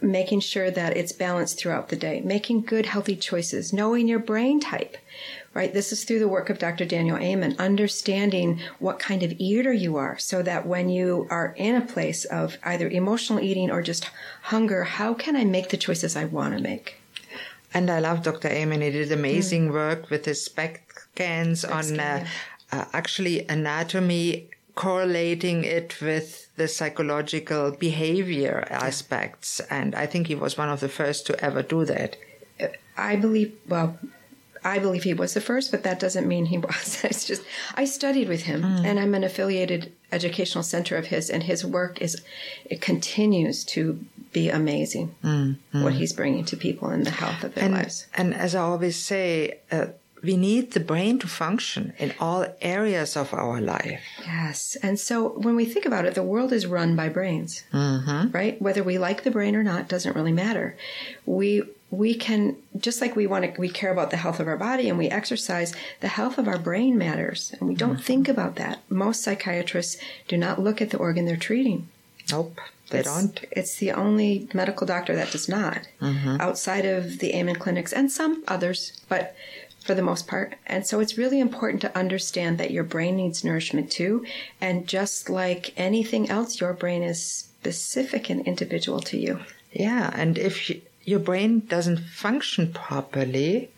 making 0.00 0.40
sure 0.40 0.70
that 0.70 0.96
it's 0.96 1.12
balanced 1.12 1.58
throughout 1.58 1.88
the 1.88 1.96
day 1.96 2.20
making 2.20 2.60
good 2.60 2.86
healthy 2.86 3.16
choices 3.16 3.72
knowing 3.72 4.06
your 4.06 4.18
brain 4.18 4.60
type 4.60 4.96
right? 5.54 5.74
This 5.74 5.90
is 5.90 6.04
through 6.04 6.20
the 6.20 6.28
work 6.28 6.50
of 6.50 6.58
Dr. 6.60 6.84
Daniel 6.84 7.16
Amen, 7.16 7.56
understanding 7.58 8.60
what 8.78 9.00
kind 9.00 9.24
of 9.24 9.32
eater 9.38 9.72
you 9.72 9.96
are 9.96 10.16
so 10.18 10.40
that 10.42 10.66
when 10.66 10.88
you 10.88 11.26
are 11.30 11.52
in 11.56 11.74
a 11.74 11.80
place 11.80 12.24
of 12.24 12.58
either 12.64 12.88
emotional 12.88 13.40
eating 13.40 13.68
or 13.68 13.82
just 13.82 14.04
hunger, 14.42 14.84
how 14.84 15.14
can 15.14 15.34
I 15.34 15.44
make 15.44 15.70
the 15.70 15.76
choices 15.76 16.14
I 16.14 16.26
want 16.26 16.56
to 16.56 16.62
make? 16.62 16.96
And 17.74 17.90
I 17.90 17.98
love 17.98 18.22
Dr. 18.22 18.48
Amen. 18.48 18.80
He 18.82 18.90
did 18.90 19.10
amazing 19.10 19.68
mm. 19.68 19.72
work 19.72 20.10
with 20.10 20.24
his 20.24 20.44
SPECT 20.44 21.00
scans 21.12 21.64
on 21.64 21.98
uh, 21.98 22.24
uh, 22.70 22.84
actually 22.92 23.46
anatomy, 23.48 24.48
correlating 24.78 25.64
it 25.64 26.00
with 26.00 26.54
the 26.54 26.68
psychological 26.68 27.72
behavior 27.72 28.64
aspects. 28.70 29.58
And 29.70 29.92
I 29.96 30.06
think 30.06 30.28
he 30.28 30.36
was 30.36 30.56
one 30.56 30.68
of 30.68 30.78
the 30.78 30.88
first 30.88 31.26
to 31.26 31.44
ever 31.44 31.62
do 31.62 31.84
that. 31.86 32.16
I 32.96 33.16
believe, 33.16 33.56
well, 33.66 33.98
I 34.62 34.78
believe 34.78 35.02
he 35.02 35.14
was 35.14 35.34
the 35.34 35.40
first, 35.40 35.72
but 35.72 35.82
that 35.82 35.98
doesn't 35.98 36.28
mean 36.28 36.46
he 36.46 36.58
was. 36.68 37.02
it's 37.02 37.24
just 37.24 37.42
I 37.74 37.86
studied 37.86 38.28
with 38.28 38.42
him, 38.42 38.62
mm. 38.62 38.84
and 38.84 39.00
I'm 39.00 39.16
an 39.16 39.24
affiliated 39.24 39.92
educational 40.12 40.62
center 40.62 40.96
of 40.96 41.06
his, 41.06 41.28
and 41.28 41.42
his 41.42 41.64
work 41.64 42.00
is 42.00 42.22
it 42.64 42.80
continues 42.80 43.64
to 43.74 44.04
be 44.32 44.48
amazing. 44.48 45.12
Mm. 45.24 45.56
Mm. 45.74 45.82
What 45.82 45.94
he's 45.94 46.12
bringing 46.12 46.44
to 46.44 46.56
people 46.56 46.90
in 46.90 47.02
the 47.02 47.10
health 47.10 47.42
of 47.42 47.56
their 47.56 47.64
and, 47.64 47.74
lives. 47.74 48.06
And 48.14 48.32
as 48.32 48.54
I 48.54 48.60
always 48.60 48.94
say. 48.94 49.58
Uh, 49.72 49.86
we 50.22 50.36
need 50.36 50.72
the 50.72 50.80
brain 50.80 51.18
to 51.20 51.28
function 51.28 51.92
in 51.98 52.14
all 52.18 52.46
areas 52.60 53.16
of 53.16 53.32
our 53.32 53.60
life. 53.60 54.00
Yes. 54.24 54.76
And 54.82 54.98
so 54.98 55.30
when 55.30 55.56
we 55.56 55.64
think 55.64 55.86
about 55.86 56.06
it, 56.06 56.14
the 56.14 56.22
world 56.22 56.52
is 56.52 56.66
run 56.66 56.96
by 56.96 57.08
brains, 57.08 57.64
mm-hmm. 57.72 58.30
right? 58.30 58.60
Whether 58.60 58.82
we 58.82 58.98
like 58.98 59.22
the 59.22 59.30
brain 59.30 59.54
or 59.54 59.62
not 59.62 59.88
doesn't 59.88 60.16
really 60.16 60.32
matter. 60.32 60.76
We 61.26 61.62
we 61.90 62.14
can 62.14 62.56
just 62.76 63.00
like 63.00 63.16
we 63.16 63.26
want 63.26 63.54
to 63.54 63.60
we 63.60 63.68
care 63.68 63.90
about 63.90 64.10
the 64.10 64.16
health 64.16 64.40
of 64.40 64.46
our 64.46 64.56
body 64.56 64.88
and 64.88 64.98
we 64.98 65.08
exercise 65.08 65.74
the 66.00 66.08
health 66.08 66.36
of 66.38 66.46
our 66.46 66.58
brain 66.58 66.98
matters 66.98 67.54
and 67.58 67.68
we 67.68 67.74
don't 67.74 67.94
mm-hmm. 67.94 68.02
think 68.02 68.28
about 68.28 68.56
that 68.56 68.78
most 68.90 69.22
psychiatrists 69.22 69.96
do 70.26 70.36
not 70.36 70.60
look 70.60 70.82
at 70.82 70.90
the 70.90 70.98
organ 70.98 71.24
they're 71.24 71.36
treating 71.36 71.88
nope 72.30 72.58
they 72.90 72.98
it's, 72.98 73.08
don't 73.08 73.44
it's 73.50 73.76
the 73.76 73.90
only 73.90 74.48
medical 74.52 74.86
doctor 74.86 75.16
that 75.16 75.30
does 75.30 75.48
not 75.48 75.80
mm-hmm. 76.00 76.36
outside 76.40 76.84
of 76.84 77.20
the 77.20 77.34
amen 77.34 77.56
clinics 77.56 77.92
and 77.92 78.12
some 78.12 78.44
others 78.46 79.00
but 79.08 79.34
for 79.88 79.94
the 79.94 80.02
most 80.02 80.26
part. 80.28 80.54
And 80.66 80.86
so 80.86 81.00
it's 81.00 81.16
really 81.16 81.40
important 81.40 81.80
to 81.80 81.98
understand 81.98 82.58
that 82.58 82.70
your 82.70 82.84
brain 82.84 83.16
needs 83.16 83.42
nourishment 83.42 83.90
too. 83.90 84.22
And 84.60 84.86
just 84.86 85.30
like 85.30 85.72
anything 85.78 86.28
else 86.28 86.60
your 86.60 86.74
brain 86.74 87.02
is 87.02 87.24
specific 87.24 88.28
and 88.28 88.46
individual 88.46 89.00
to 89.00 89.16
you. 89.16 89.40
Yeah 89.72 90.10
and 90.14 90.36
if 90.36 90.68
you, 90.68 90.82
your 91.04 91.20
brain 91.20 91.60
doesn't 91.60 92.00
function 92.00 92.70
properly, 92.70 93.70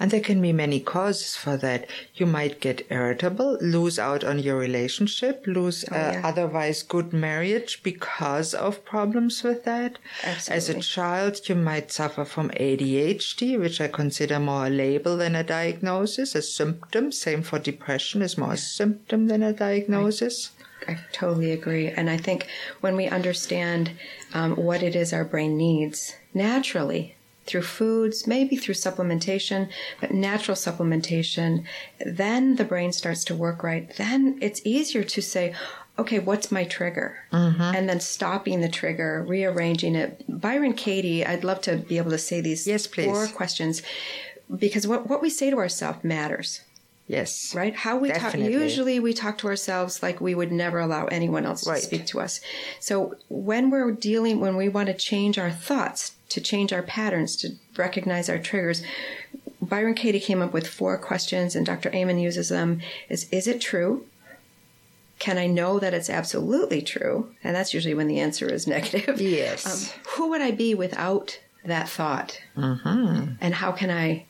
And 0.00 0.10
there 0.10 0.20
can 0.20 0.40
be 0.40 0.52
many 0.52 0.80
causes 0.80 1.36
for 1.36 1.56
that. 1.58 1.86
You 2.14 2.26
might 2.26 2.60
get 2.60 2.86
irritable, 2.90 3.58
lose 3.60 3.98
out 3.98 4.24
on 4.24 4.38
your 4.38 4.56
relationship, 4.56 5.44
lose 5.46 5.84
Oh, 5.90 5.94
uh, 5.94 6.10
yeah. 6.14 6.20
otherwise 6.24 6.82
good 6.82 7.12
marriage 7.12 7.82
because 7.82 8.54
of 8.54 8.84
problems 8.84 9.42
with 9.42 9.64
that. 9.64 9.98
Absolutely. 10.24 10.56
As 10.56 10.68
a 10.68 10.80
child, 10.80 11.48
you 11.48 11.54
might 11.54 11.92
suffer 11.92 12.24
from 12.24 12.50
ADHD, 12.50 13.58
which 13.58 13.80
I 13.80 13.88
consider 13.88 14.38
more 14.38 14.66
a 14.66 14.70
label 14.70 15.16
than 15.16 15.34
a 15.34 15.44
diagnosis, 15.44 16.34
a 16.34 16.42
symptom. 16.42 17.12
Same 17.12 17.42
for 17.42 17.58
depression 17.58 18.22
is 18.22 18.38
more 18.38 18.52
a 18.54 18.56
symptom 18.56 19.26
than 19.28 19.42
a 19.42 19.52
diagnosis. 19.52 20.50
I 20.86 20.98
totally 21.12 21.50
agree. 21.52 21.88
And 21.88 22.08
I 22.08 22.16
think 22.16 22.46
when 22.80 22.96
we 22.96 23.06
understand 23.08 23.90
um, 24.32 24.56
what 24.56 24.82
it 24.82 24.94
is 24.96 25.12
our 25.12 25.24
brain 25.24 25.56
needs 25.56 26.14
naturally 26.32 27.14
through 27.48 27.62
foods, 27.62 28.26
maybe 28.26 28.56
through 28.56 28.74
supplementation, 28.74 29.68
but 30.00 30.12
natural 30.12 30.54
supplementation, 30.54 31.64
then 32.04 32.56
the 32.56 32.64
brain 32.64 32.92
starts 32.92 33.24
to 33.24 33.34
work 33.34 33.62
right. 33.62 33.94
Then 33.96 34.38
it's 34.40 34.60
easier 34.64 35.02
to 35.02 35.22
say, 35.22 35.54
okay, 35.98 36.18
what's 36.18 36.52
my 36.52 36.64
trigger? 36.64 37.16
Mm-hmm. 37.32 37.60
And 37.62 37.88
then 37.88 38.00
stopping 38.00 38.60
the 38.60 38.68
trigger, 38.68 39.24
rearranging 39.26 39.94
it. 39.96 40.22
Byron 40.28 40.74
Katie, 40.74 41.24
I'd 41.26 41.42
love 41.42 41.60
to 41.62 41.76
be 41.78 41.98
able 41.98 42.10
to 42.12 42.18
say 42.18 42.40
these 42.40 42.66
Yes, 42.66 42.86
please. 42.86 43.06
four 43.06 43.26
questions 43.28 43.82
because 44.54 44.86
what, 44.86 45.08
what 45.08 45.20
we 45.22 45.30
say 45.30 45.50
to 45.50 45.56
ourselves 45.58 46.04
matters 46.04 46.60
Yes. 47.06 47.54
right? 47.54 47.74
How 47.74 47.96
we 47.96 48.10
talk. 48.10 48.34
Usually, 48.34 49.00
we 49.00 49.14
talk 49.14 49.38
to 49.38 49.46
ourselves 49.48 50.02
like 50.02 50.20
we 50.20 50.34
would 50.34 50.52
never 50.52 50.78
allow 50.78 51.06
anyone 51.06 51.46
else 51.46 51.66
Right. 51.66 51.80
to 51.80 51.86
speak 51.86 52.04
to 52.08 52.20
us. 52.20 52.40
So 52.80 53.16
when 53.30 53.70
we're 53.70 53.90
dealing, 53.92 54.40
when 54.40 54.56
we 54.56 54.68
want 54.68 54.88
to 54.88 54.94
change 54.94 55.38
our 55.38 55.50
thoughts, 55.50 56.12
to 56.28 56.40
change 56.40 56.72
our 56.72 56.82
patterns, 56.82 57.36
to 57.36 57.50
recognize 57.76 58.28
our 58.28 58.38
triggers, 58.38 58.82
Byron 59.60 59.94
Katie 59.94 60.20
came 60.20 60.40
up 60.40 60.52
with 60.52 60.66
four 60.66 60.96
questions, 60.98 61.54
and 61.54 61.66
Dr. 61.66 61.90
Amen 61.94 62.18
uses 62.18 62.48
them. 62.48 62.80
Is 63.08 63.28
is 63.30 63.46
it 63.46 63.60
true? 63.60 64.06
Can 65.18 65.36
I 65.36 65.46
know 65.46 65.80
that 65.80 65.94
it's 65.94 66.08
absolutely 66.08 66.80
true? 66.80 67.34
And 67.42 67.54
that's 67.56 67.74
usually 67.74 67.94
when 67.94 68.06
the 68.06 68.20
answer 68.20 68.48
is 68.48 68.66
negative. 68.68 69.20
Yes. 69.20 69.92
Um, 69.92 70.00
who 70.10 70.30
would 70.30 70.40
I 70.40 70.52
be 70.52 70.74
without 70.74 71.40
that 71.64 71.88
thought? 71.88 72.40
Mm-hmm. 72.56 73.32
And 73.40 73.54
how 73.54 73.72
can 73.72 73.90
I 73.90 74.26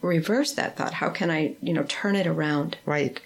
reverse 0.00 0.52
that 0.52 0.76
thought? 0.76 0.94
How 0.94 1.10
can 1.10 1.30
I, 1.30 1.56
you 1.60 1.74
know, 1.74 1.84
turn 1.88 2.16
it 2.16 2.26
around? 2.26 2.78
Right. 2.86 3.20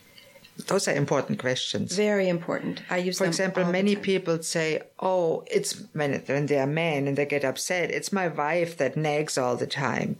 Those 0.67 0.87
are 0.89 0.95
important 0.95 1.39
questions. 1.41 1.97
Very 1.97 2.29
important. 2.29 2.83
I 2.89 2.99
use 2.99 3.19
For 3.19 3.27
example, 3.27 3.65
many 3.65 3.97
people 3.97 4.43
say, 4.43 4.83
"Oh, 5.01 5.45
it's 5.51 5.83
when 5.93 6.23
when 6.27 6.47
they 6.47 6.59
are 6.59 6.67
men 6.67 7.09
and 7.09 7.17
they 7.19 7.27
get 7.27 7.45
upset. 7.45 7.91
It's 7.91 8.13
my 8.13 8.29
wife 8.29 8.77
that 8.77 8.97
nags 8.97 9.37
all 9.37 9.57
the 9.57 9.67
time." 9.67 10.17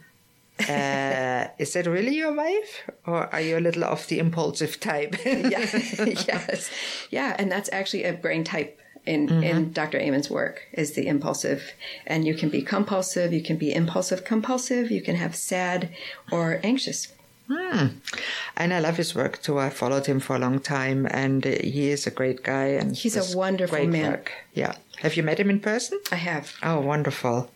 Uh, 0.69 1.47
is 1.59 1.73
that 1.73 1.85
really 1.85 2.15
your 2.15 2.33
wife, 2.33 2.89
or 3.05 3.27
are 3.33 3.41
you 3.41 3.57
a 3.57 3.59
little 3.59 3.83
of 3.83 4.07
the 4.07 4.19
impulsive 4.19 4.79
type? 4.79 5.13
yeah, 5.25 5.59
yes, 6.29 6.69
yeah, 7.11 7.35
and 7.37 7.51
that's 7.51 7.69
actually 7.73 8.05
a 8.05 8.13
brain 8.13 8.43
type 8.45 8.79
in 9.05 9.27
Mm-hmm. 9.27 9.43
in 9.43 9.71
Dr. 9.71 9.99
Amen's 9.99 10.29
work 10.29 10.61
is 10.73 10.93
the 10.93 11.07
impulsive, 11.07 11.73
and 12.07 12.25
you 12.25 12.33
can 12.35 12.49
be 12.49 12.61
compulsive, 12.61 13.33
you 13.33 13.43
can 13.43 13.57
be 13.57 13.73
impulsive 13.73 14.23
compulsive, 14.23 14.91
you 14.91 15.01
can 15.01 15.15
have 15.15 15.35
sad 15.35 15.89
or 16.31 16.59
anxious. 16.63 17.09
And 17.49 18.73
I 18.73 18.79
love 18.79 18.97
his 18.97 19.13
work 19.15 19.41
too. 19.41 19.59
I 19.59 19.69
followed 19.69 20.05
him 20.05 20.19
for 20.19 20.35
a 20.35 20.39
long 20.39 20.59
time, 20.59 21.07
and 21.11 21.43
he 21.45 21.89
is 21.89 22.07
a 22.07 22.11
great 22.11 22.43
guy. 22.43 22.65
And 22.79 22.95
He's 22.95 23.15
a 23.17 23.37
wonderful 23.37 23.85
man. 23.87 24.11
work. 24.11 24.31
Yeah. 24.53 24.75
Have 24.99 25.15
you 25.17 25.23
met 25.23 25.39
him 25.39 25.49
in 25.49 25.59
person? 25.59 25.99
I 26.11 26.15
have. 26.15 26.53
Oh, 26.63 26.79
wonderful. 26.79 27.51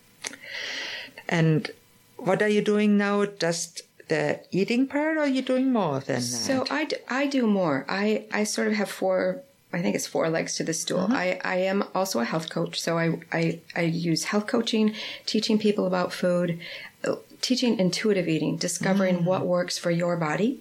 And 1.28 1.70
what 2.16 2.42
are 2.42 2.48
you 2.48 2.60
doing 2.62 2.96
now? 2.98 3.24
Just 3.24 3.82
the 4.08 4.40
eating 4.50 4.86
part, 4.86 5.16
or 5.16 5.20
are 5.20 5.26
you 5.28 5.42
doing 5.42 5.72
more 5.72 6.00
than 6.00 6.16
that? 6.16 6.22
So 6.22 6.64
I, 6.70 6.84
d- 6.84 6.96
I 7.08 7.26
do 7.26 7.46
more. 7.46 7.84
I, 7.88 8.26
I 8.32 8.44
sort 8.44 8.66
of 8.68 8.74
have 8.74 8.90
four, 8.90 9.42
I 9.72 9.80
think 9.80 9.94
it's 9.94 10.06
four 10.08 10.28
legs 10.28 10.56
to 10.56 10.64
the 10.64 10.74
stool. 10.74 11.04
Mm-hmm. 11.04 11.12
I, 11.12 11.40
I 11.44 11.56
am 11.58 11.84
also 11.94 12.18
a 12.20 12.24
health 12.24 12.50
coach. 12.50 12.80
So 12.80 12.98
I, 12.98 13.20
I, 13.32 13.60
I 13.76 13.82
use 13.82 14.24
health 14.24 14.46
coaching, 14.48 14.94
teaching 15.26 15.58
people 15.58 15.86
about 15.86 16.12
food, 16.12 16.58
teaching 17.40 17.78
intuitive 17.78 18.28
eating, 18.28 18.56
discovering 18.56 19.18
Mm. 19.18 19.24
what 19.24 19.46
works 19.46 19.78
for 19.78 19.90
your 19.90 20.16
body. 20.16 20.60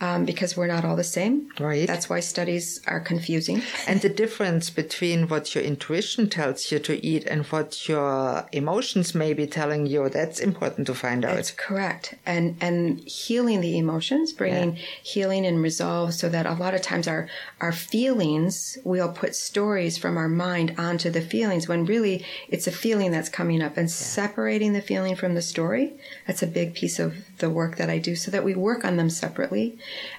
Um, 0.00 0.24
because 0.24 0.56
we're 0.56 0.68
not 0.68 0.84
all 0.84 0.96
the 0.96 1.04
same. 1.04 1.42
Mm-hmm. 1.42 1.64
Right. 1.64 1.86
That's 1.86 2.08
why 2.08 2.20
studies 2.20 2.80
are 2.86 3.00
confusing. 3.00 3.62
And 3.86 4.00
the 4.00 4.08
difference 4.08 4.70
between 4.70 5.28
what 5.28 5.54
your 5.54 5.64
intuition 5.64 6.28
tells 6.28 6.70
you 6.70 6.78
to 6.78 7.04
eat 7.04 7.26
and 7.26 7.44
what 7.46 7.88
your 7.88 8.46
emotions 8.52 9.14
may 9.14 9.34
be 9.34 9.46
telling 9.46 9.86
you, 9.86 10.08
that's 10.08 10.38
important 10.38 10.86
to 10.86 10.94
find 10.94 11.24
out. 11.24 11.34
That's 11.34 11.50
correct. 11.50 12.14
And 12.24 12.56
and 12.60 13.00
healing 13.00 13.60
the 13.60 13.76
emotions, 13.76 14.32
bringing 14.32 14.76
healing 15.02 15.44
and 15.44 15.62
resolve 15.62 16.14
so 16.14 16.28
that 16.28 16.46
a 16.46 16.54
lot 16.54 16.74
of 16.74 16.82
times 16.82 17.08
our 17.08 17.28
our 17.60 17.72
feelings 17.72 18.78
we'll 18.84 19.12
put 19.12 19.34
stories 19.34 19.98
from 19.98 20.16
our 20.16 20.28
mind 20.28 20.74
onto 20.78 21.10
the 21.10 21.20
feelings 21.20 21.66
when 21.66 21.84
really 21.84 22.24
it's 22.48 22.66
a 22.66 22.72
feeling 22.72 23.10
that's 23.10 23.28
coming 23.28 23.62
up 23.62 23.76
and 23.76 23.90
separating 23.90 24.74
the 24.74 24.82
feeling 24.82 25.16
from 25.16 25.34
the 25.34 25.42
story. 25.42 25.94
That's 26.26 26.42
a 26.42 26.46
big 26.46 26.74
piece 26.74 26.98
of 27.00 27.16
the 27.38 27.50
work 27.50 27.76
that 27.76 27.90
I 27.90 27.98
do 27.98 28.14
so 28.14 28.30
that 28.30 28.44
we 28.44 28.54
work 28.54 28.84
on 28.84 28.96
them 28.96 29.10
separately. 29.10 29.39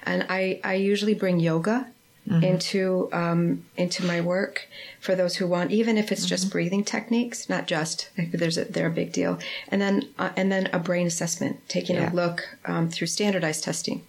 And 0.04 0.26
I 0.28 0.60
I 0.64 0.74
usually 0.74 1.14
bring 1.14 1.40
yoga 1.40 1.86
into 2.40 3.08
um, 3.12 3.64
into 3.76 4.04
my 4.06 4.20
work 4.20 4.68
for 5.00 5.14
those 5.16 5.36
who 5.36 5.46
want, 5.46 5.72
even 5.72 5.98
if 5.98 6.12
it's 6.12 6.24
just 6.24 6.50
breathing 6.52 6.84
techniques, 6.84 7.48
not 7.48 7.66
just 7.66 8.10
there's 8.16 8.56
a, 8.56 8.64
they're 8.64 8.86
a 8.86 8.90
big 8.90 9.12
deal, 9.12 9.38
and 9.68 9.82
then 9.82 10.08
uh, 10.18 10.30
and 10.36 10.50
then 10.52 10.68
a 10.72 10.78
brain 10.78 11.06
assessment, 11.06 11.54
taking 11.68 11.96
Yeah. 11.96 12.12
a 12.12 12.14
look 12.14 12.38
um, 12.64 12.88
through 12.88 13.08
standardized 13.08 13.64
testing, 13.64 14.02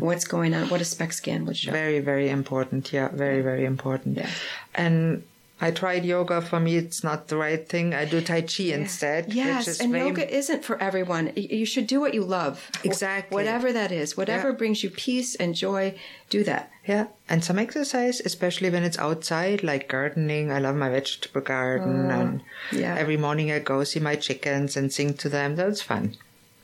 what's 0.00 0.26
going 0.26 0.52
on, 0.54 0.68
what 0.68 0.80
a 0.82 0.84
SPECT 0.84 1.14
scan 1.14 1.46
would 1.46 1.56
show. 1.56 1.72
Very, 1.72 2.00
very 2.00 2.28
important. 2.28 2.92
Yeah, 2.92 3.08
very, 3.08 3.40
very 3.40 3.64
important. 3.64 4.18
Yeah. 4.18 4.28
And 4.74 5.22
I 5.60 5.70
tried 5.70 6.04
yoga. 6.04 6.40
For 6.42 6.58
me, 6.58 6.76
it's 6.76 7.04
not 7.04 7.28
the 7.28 7.36
right 7.36 7.66
thing. 7.68 7.94
I 7.94 8.04
do 8.04 8.20
Tai 8.20 8.42
Chi 8.42 8.64
instead. 8.64 9.32
Yes, 9.32 9.80
and 9.80 9.92
very- 9.92 10.08
yoga 10.08 10.34
isn't 10.36 10.64
for 10.64 10.80
everyone. 10.82 11.32
You 11.36 11.64
should 11.64 11.86
do 11.86 12.00
what 12.00 12.12
you 12.12 12.24
love. 12.24 12.70
Exactly. 12.82 13.34
Whatever 13.36 13.72
that 13.72 13.92
is, 13.92 14.16
whatever 14.16 14.48
Yeah. 14.50 14.56
brings 14.56 14.82
you 14.82 14.90
peace 14.90 15.34
and 15.36 15.54
joy, 15.54 15.94
do 16.28 16.42
that. 16.44 16.70
Yeah, 16.86 17.06
and 17.28 17.42
some 17.44 17.58
exercise, 17.58 18.20
especially 18.24 18.68
when 18.68 18.82
it's 18.82 18.98
outside, 18.98 19.62
like 19.62 19.88
gardening. 19.88 20.50
I 20.50 20.58
love 20.58 20.76
my 20.76 20.90
vegetable 20.90 21.40
garden, 21.40 22.10
oh, 22.10 22.20
and 22.20 22.40
Oh, 22.72 22.76
yeah. 22.76 22.96
every 22.98 23.16
morning 23.16 23.50
I 23.52 23.60
go 23.60 23.84
see 23.84 24.00
my 24.00 24.16
chickens 24.16 24.76
and 24.76 24.92
sing 24.92 25.14
to 25.14 25.28
them. 25.28 25.54
That's 25.56 25.80
fun. 25.80 26.16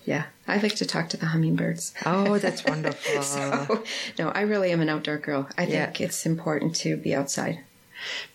Yeah, 0.04 0.24
I 0.48 0.58
like 0.58 0.74
to 0.76 0.84
talk 0.84 1.08
to 1.10 1.16
the 1.16 1.26
hummingbirds. 1.26 1.94
Oh, 2.04 2.38
that's 2.44 2.64
wonderful. 2.64 3.22
so, 3.22 3.84
no, 4.18 4.30
I 4.30 4.40
really 4.42 4.72
am 4.72 4.80
an 4.80 4.88
outdoor 4.88 5.18
girl. 5.18 5.48
I 5.56 5.62
Yeah. 5.66 5.86
think 5.86 6.00
it's 6.00 6.26
important 6.26 6.74
to 6.76 6.96
be 6.96 7.14
outside. 7.14 7.60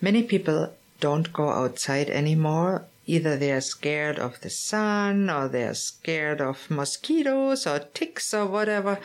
Many 0.02 0.24
people 0.24 0.74
don't 1.00 1.32
go 1.34 1.50
outside 1.50 2.10
anymore. 2.10 2.86
Either 3.08 3.38
they 3.38 3.52
are 3.52 3.62
scared 3.62 4.18
of 4.18 4.42
the 4.42 4.50
sun, 4.50 5.30
or 5.30 5.48
they 5.48 5.64
are 5.64 5.76
scared 5.76 6.42
of 6.42 6.70
mosquitoes, 6.72 7.68
or 7.68 7.80
ticks, 7.94 8.34
or 8.34 8.46
whatever, 8.48 9.00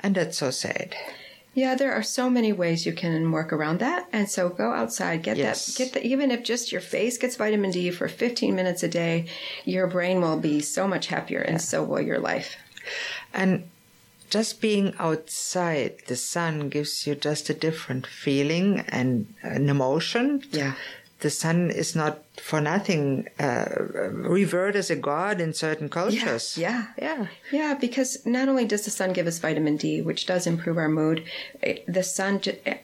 and 0.00 0.14
that's 0.14 0.38
so 0.38 0.50
sad. 0.50 0.94
Yeah, 1.54 1.74
there 1.74 1.92
are 1.92 2.02
so 2.02 2.30
many 2.30 2.50
ways 2.50 2.86
you 2.86 2.94
can 2.94 3.30
work 3.30 3.52
around 3.52 3.78
that, 3.80 4.08
and 4.10 4.30
so 4.30 4.48
go 4.48 4.72
outside. 4.72 5.22
Get 5.22 5.36
Yes. 5.36 5.66
that. 5.66 5.76
Get 5.84 5.92
the. 5.92 6.06
Even 6.06 6.30
if 6.30 6.42
just 6.42 6.72
your 6.72 6.80
face 6.80 7.18
gets 7.18 7.36
vitamin 7.36 7.70
D 7.72 7.90
for 7.90 8.08
15 8.08 8.54
minutes 8.54 8.82
a 8.82 8.88
day, 8.88 9.26
your 9.66 9.86
brain 9.86 10.22
will 10.22 10.38
be 10.38 10.60
so 10.60 10.88
much 10.88 11.08
happier, 11.08 11.40
and 11.40 11.60
so 11.60 11.82
will 11.84 12.00
your 12.00 12.18
life. 12.18 12.56
And 13.34 13.68
just 14.32 14.62
being 14.62 14.94
outside, 14.98 15.92
the 16.06 16.16
sun 16.16 16.70
gives 16.70 17.06
you 17.06 17.14
just 17.14 17.50
a 17.50 17.54
different 17.54 18.06
feeling 18.06 18.80
and 18.88 19.26
an 19.42 19.68
emotion. 19.68 20.42
Yeah. 20.50 20.72
The 21.20 21.28
sun 21.28 21.70
is 21.70 21.94
not 21.94 22.24
for 22.40 22.60
nothing 22.60 23.28
uh, 23.38 23.66
revered 24.36 24.74
as 24.74 24.88
a 24.90 24.96
god 24.96 25.38
in 25.38 25.52
certain 25.52 25.90
cultures. 25.90 26.56
Yeah. 26.56 26.86
Yeah. 26.98 27.26
Yeah, 27.52 27.74
because 27.74 28.24
not 28.24 28.48
only 28.48 28.64
does 28.64 28.86
the 28.86 28.90
sun 28.90 29.12
give 29.12 29.26
us 29.26 29.38
vitamin 29.38 29.76
D, 29.76 30.00
which 30.00 30.24
does 30.24 30.46
improve 30.46 30.78
our 30.78 30.88
mood, 30.88 31.24
the 31.86 32.02
sun 32.02 32.40
eh, 32.64 32.78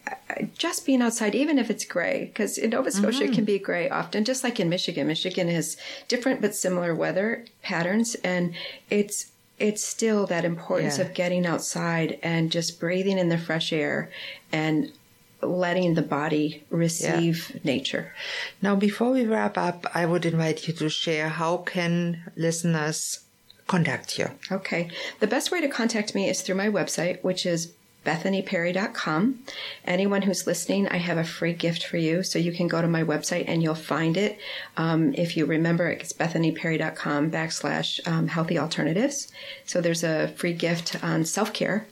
just 0.55 0.85
being 0.85 1.01
outside, 1.01 1.35
even 1.35 1.59
if 1.59 1.71
it's 1.71 1.87
gray, 1.87 2.27
because 2.27 2.59
in 2.59 2.71
Nova 2.71 2.91
Scotia 2.91 3.25
it 3.25 3.33
can 3.33 3.47
be 3.47 3.59
gray 3.59 3.89
often, 3.89 4.23
just 4.23 4.45
like 4.45 4.61
in 4.61 4.69
Michigan. 4.69 5.07
Michigan 5.07 5.49
has 5.49 5.79
different 6.09 6.43
but 6.43 6.55
similar 6.55 6.95
weather 6.95 7.47
patterns, 7.63 8.17
and 8.17 8.53
it's 8.91 9.31
it's 9.59 9.85
still 9.85 10.27
that 10.27 10.45
importance 10.45 10.99
Yeah. 10.99 11.05
of 11.05 11.15
getting 11.15 11.47
outside 11.47 12.19
and 12.23 12.51
just 12.51 12.79
breathing 12.81 13.19
in 13.19 13.29
the 13.29 13.39
fresh 13.39 13.73
air 13.73 14.11
and 14.53 14.93
letting 15.41 15.95
the 15.95 16.03
body 16.03 16.65
receive 16.71 17.61
nature. 17.65 18.13
Now, 18.61 18.75
before 18.75 19.11
we 19.13 19.25
wrap 19.25 19.57
up, 19.57 19.87
I 19.95 20.05
would 20.07 20.27
invite 20.27 20.67
you 20.67 20.75
to 20.75 20.89
share 20.89 21.29
how 21.29 21.59
can 21.59 22.31
listeners 22.37 23.21
contact 23.69 24.19
you. 24.19 24.31
Okay. 24.51 24.91
The 25.21 25.27
best 25.27 25.51
way 25.53 25.61
to 25.61 25.69
contact 25.69 26.15
me 26.15 26.29
is 26.29 26.41
through 26.41 26.57
my 26.57 26.69
website, 26.69 27.23
which 27.23 27.47
is 27.47 27.73
bethanyperry.com. 28.09 29.39
Anyone 29.85 30.23
who's 30.23 30.47
listening, 30.47 30.89
I 30.89 30.97
have 30.97 31.19
a 31.19 31.25
free 31.25 31.53
gift 31.53 31.85
for 31.85 31.99
you. 31.99 32.23
So 32.23 32.39
you 32.39 32.53
can 32.53 32.67
go 32.67 32.81
to 32.81 32.89
my 32.89 33.05
website 33.05 33.45
and 33.47 33.63
you'll 33.63 33.75
find 33.75 34.17
it. 34.17 34.39
Um, 34.79 35.13
if 35.15 35.37
you 35.37 35.45
remember, 35.45 35.89
it's 35.89 36.15
bethanyperry.com 36.15 37.31
backslash 37.31 38.01
um, 38.09 38.29
healthy 38.29 38.59
alternatives. 38.59 39.31
So 39.67 39.83
there's 39.83 40.05
a 40.05 40.29
free 40.29 40.55
gift 40.55 41.03
on 41.05 41.27
self 41.27 41.53
care 41.53 41.87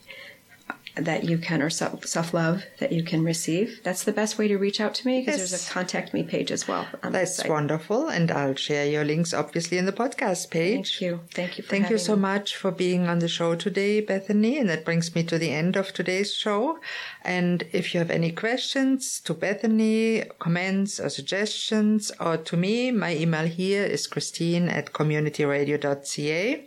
that 0.97 1.25
you 1.25 1.39
can, 1.39 1.63
or 1.63 1.71
self 1.71 2.33
love 2.33 2.65
that 2.79 2.93
you 2.93 3.03
can 3.03 3.23
receive. 3.23 3.81
That's 3.83 4.05
the 4.05 4.13
best 4.13 4.39
way 4.39 4.49
to 4.49 4.57
reach 4.57 4.81
out 4.81 4.95
to 4.95 5.07
me 5.07 5.21
because 5.21 5.39
yes. 5.39 5.51
there's 5.51 5.69
a 5.69 5.71
contact 5.71 6.15
me 6.15 6.23
page 6.23 6.51
as 6.51 6.67
well. 6.67 6.87
That's 7.03 7.47
wonderful. 7.47 8.09
And 8.09 8.31
I'll 8.31 8.55
share 8.55 8.87
your 8.87 9.05
links 9.05 9.35
obviously 9.35 9.79
in 9.79 9.87
the 9.87 9.93
podcast 9.93 10.51
page. 10.51 10.99
Thank 10.99 11.01
you. 11.01 11.21
Thank 11.33 11.59
you. 11.59 11.65
Thank 11.65 11.91
you 11.91 11.99
so 11.99 12.17
me. 12.17 12.23
much 12.23 12.57
for 12.57 12.71
being 12.71 13.07
on 13.07 13.19
the 13.19 13.29
show 13.29 13.55
today, 13.55 14.01
Bethany. 14.01 14.59
And 14.59 14.69
that 14.69 14.85
brings 14.85 15.15
me 15.15 15.23
to 15.25 15.39
the 15.39 15.51
end 15.51 15.77
of 15.77 15.93
today's 15.93 16.35
show. 16.35 16.79
And 17.23 17.65
if 17.73 17.93
you 17.93 18.01
have 18.01 18.11
any 18.11 18.33
questions 18.33 19.21
to 19.21 19.35
Bethany, 19.35 20.25
comments 20.39 20.99
or 20.99 21.11
suggestions, 21.11 22.11
or 22.19 22.37
to 22.39 22.57
me, 22.57 22.91
my 22.91 23.15
email 23.15 23.47
here 23.47 23.85
is 23.85 24.07
christine 24.07 24.69
at 24.69 24.93
communityradio.ca. 24.93 26.67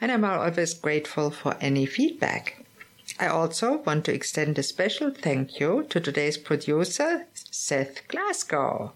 And 0.00 0.12
I'm 0.12 0.24
always 0.24 0.74
grateful 0.74 1.30
for 1.30 1.56
any 1.60 1.84
feedback. 1.84 2.64
I 3.20 3.26
also 3.26 3.78
want 3.78 4.04
to 4.04 4.14
extend 4.14 4.58
a 4.58 4.62
special 4.62 5.10
thank 5.10 5.58
you 5.58 5.84
to 5.90 6.00
today's 6.00 6.38
producer, 6.38 7.26
Seth 7.34 8.06
Glasgow. 8.06 8.92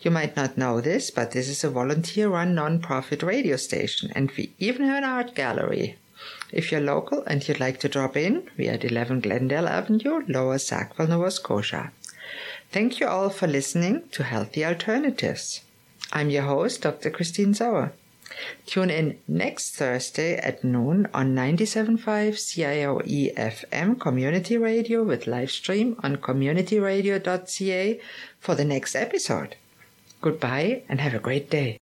You 0.00 0.10
might 0.10 0.34
not 0.34 0.56
know 0.56 0.80
this, 0.80 1.10
but 1.10 1.32
this 1.32 1.48
is 1.48 1.62
a 1.62 1.68
volunteer 1.68 2.30
run 2.30 2.54
non-profit 2.54 3.22
radio 3.22 3.56
station 3.56 4.10
and 4.14 4.30
we 4.30 4.54
even 4.58 4.86
have 4.86 4.98
an 4.98 5.04
art 5.04 5.34
gallery. 5.34 5.98
If 6.52 6.72
you're 6.72 6.80
local 6.80 7.22
and 7.26 7.46
you'd 7.46 7.60
like 7.60 7.80
to 7.80 7.88
drop 7.88 8.16
in, 8.16 8.48
we 8.56 8.68
are 8.68 8.72
at 8.72 8.84
11 8.84 9.20
Glendale 9.20 9.68
Avenue, 9.68 10.22
Lower 10.26 10.56
Sackville, 10.56 11.08
Nova 11.08 11.30
Scotia. 11.30 11.92
Thank 12.72 12.98
you 12.98 13.08
all 13.08 13.28
for 13.28 13.46
listening 13.46 14.08
to 14.12 14.22
Healthy 14.22 14.64
Alternatives. 14.64 15.60
I'm 16.14 16.30
your 16.30 16.44
host, 16.44 16.80
Dr. 16.80 17.10
Christine 17.10 17.52
Sauer. 17.52 17.92
Tune 18.66 18.90
in 18.90 19.18
next 19.26 19.76
Thursday 19.76 20.36
at 20.36 20.62
noon 20.62 21.08
on 21.14 21.34
97.5 21.34 21.98
CIOE 22.36 23.34
FM 23.34 23.98
Community 23.98 24.56
Radio 24.56 25.02
with 25.02 25.26
live 25.26 25.50
stream 25.50 25.96
on 26.02 26.16
communityradio.ca 26.16 28.00
for 28.38 28.54
the 28.54 28.64
next 28.64 28.94
episode. 28.94 29.56
Goodbye 30.20 30.82
and 30.88 31.00
have 31.00 31.14
a 31.14 31.18
great 31.18 31.48
day. 31.50 31.78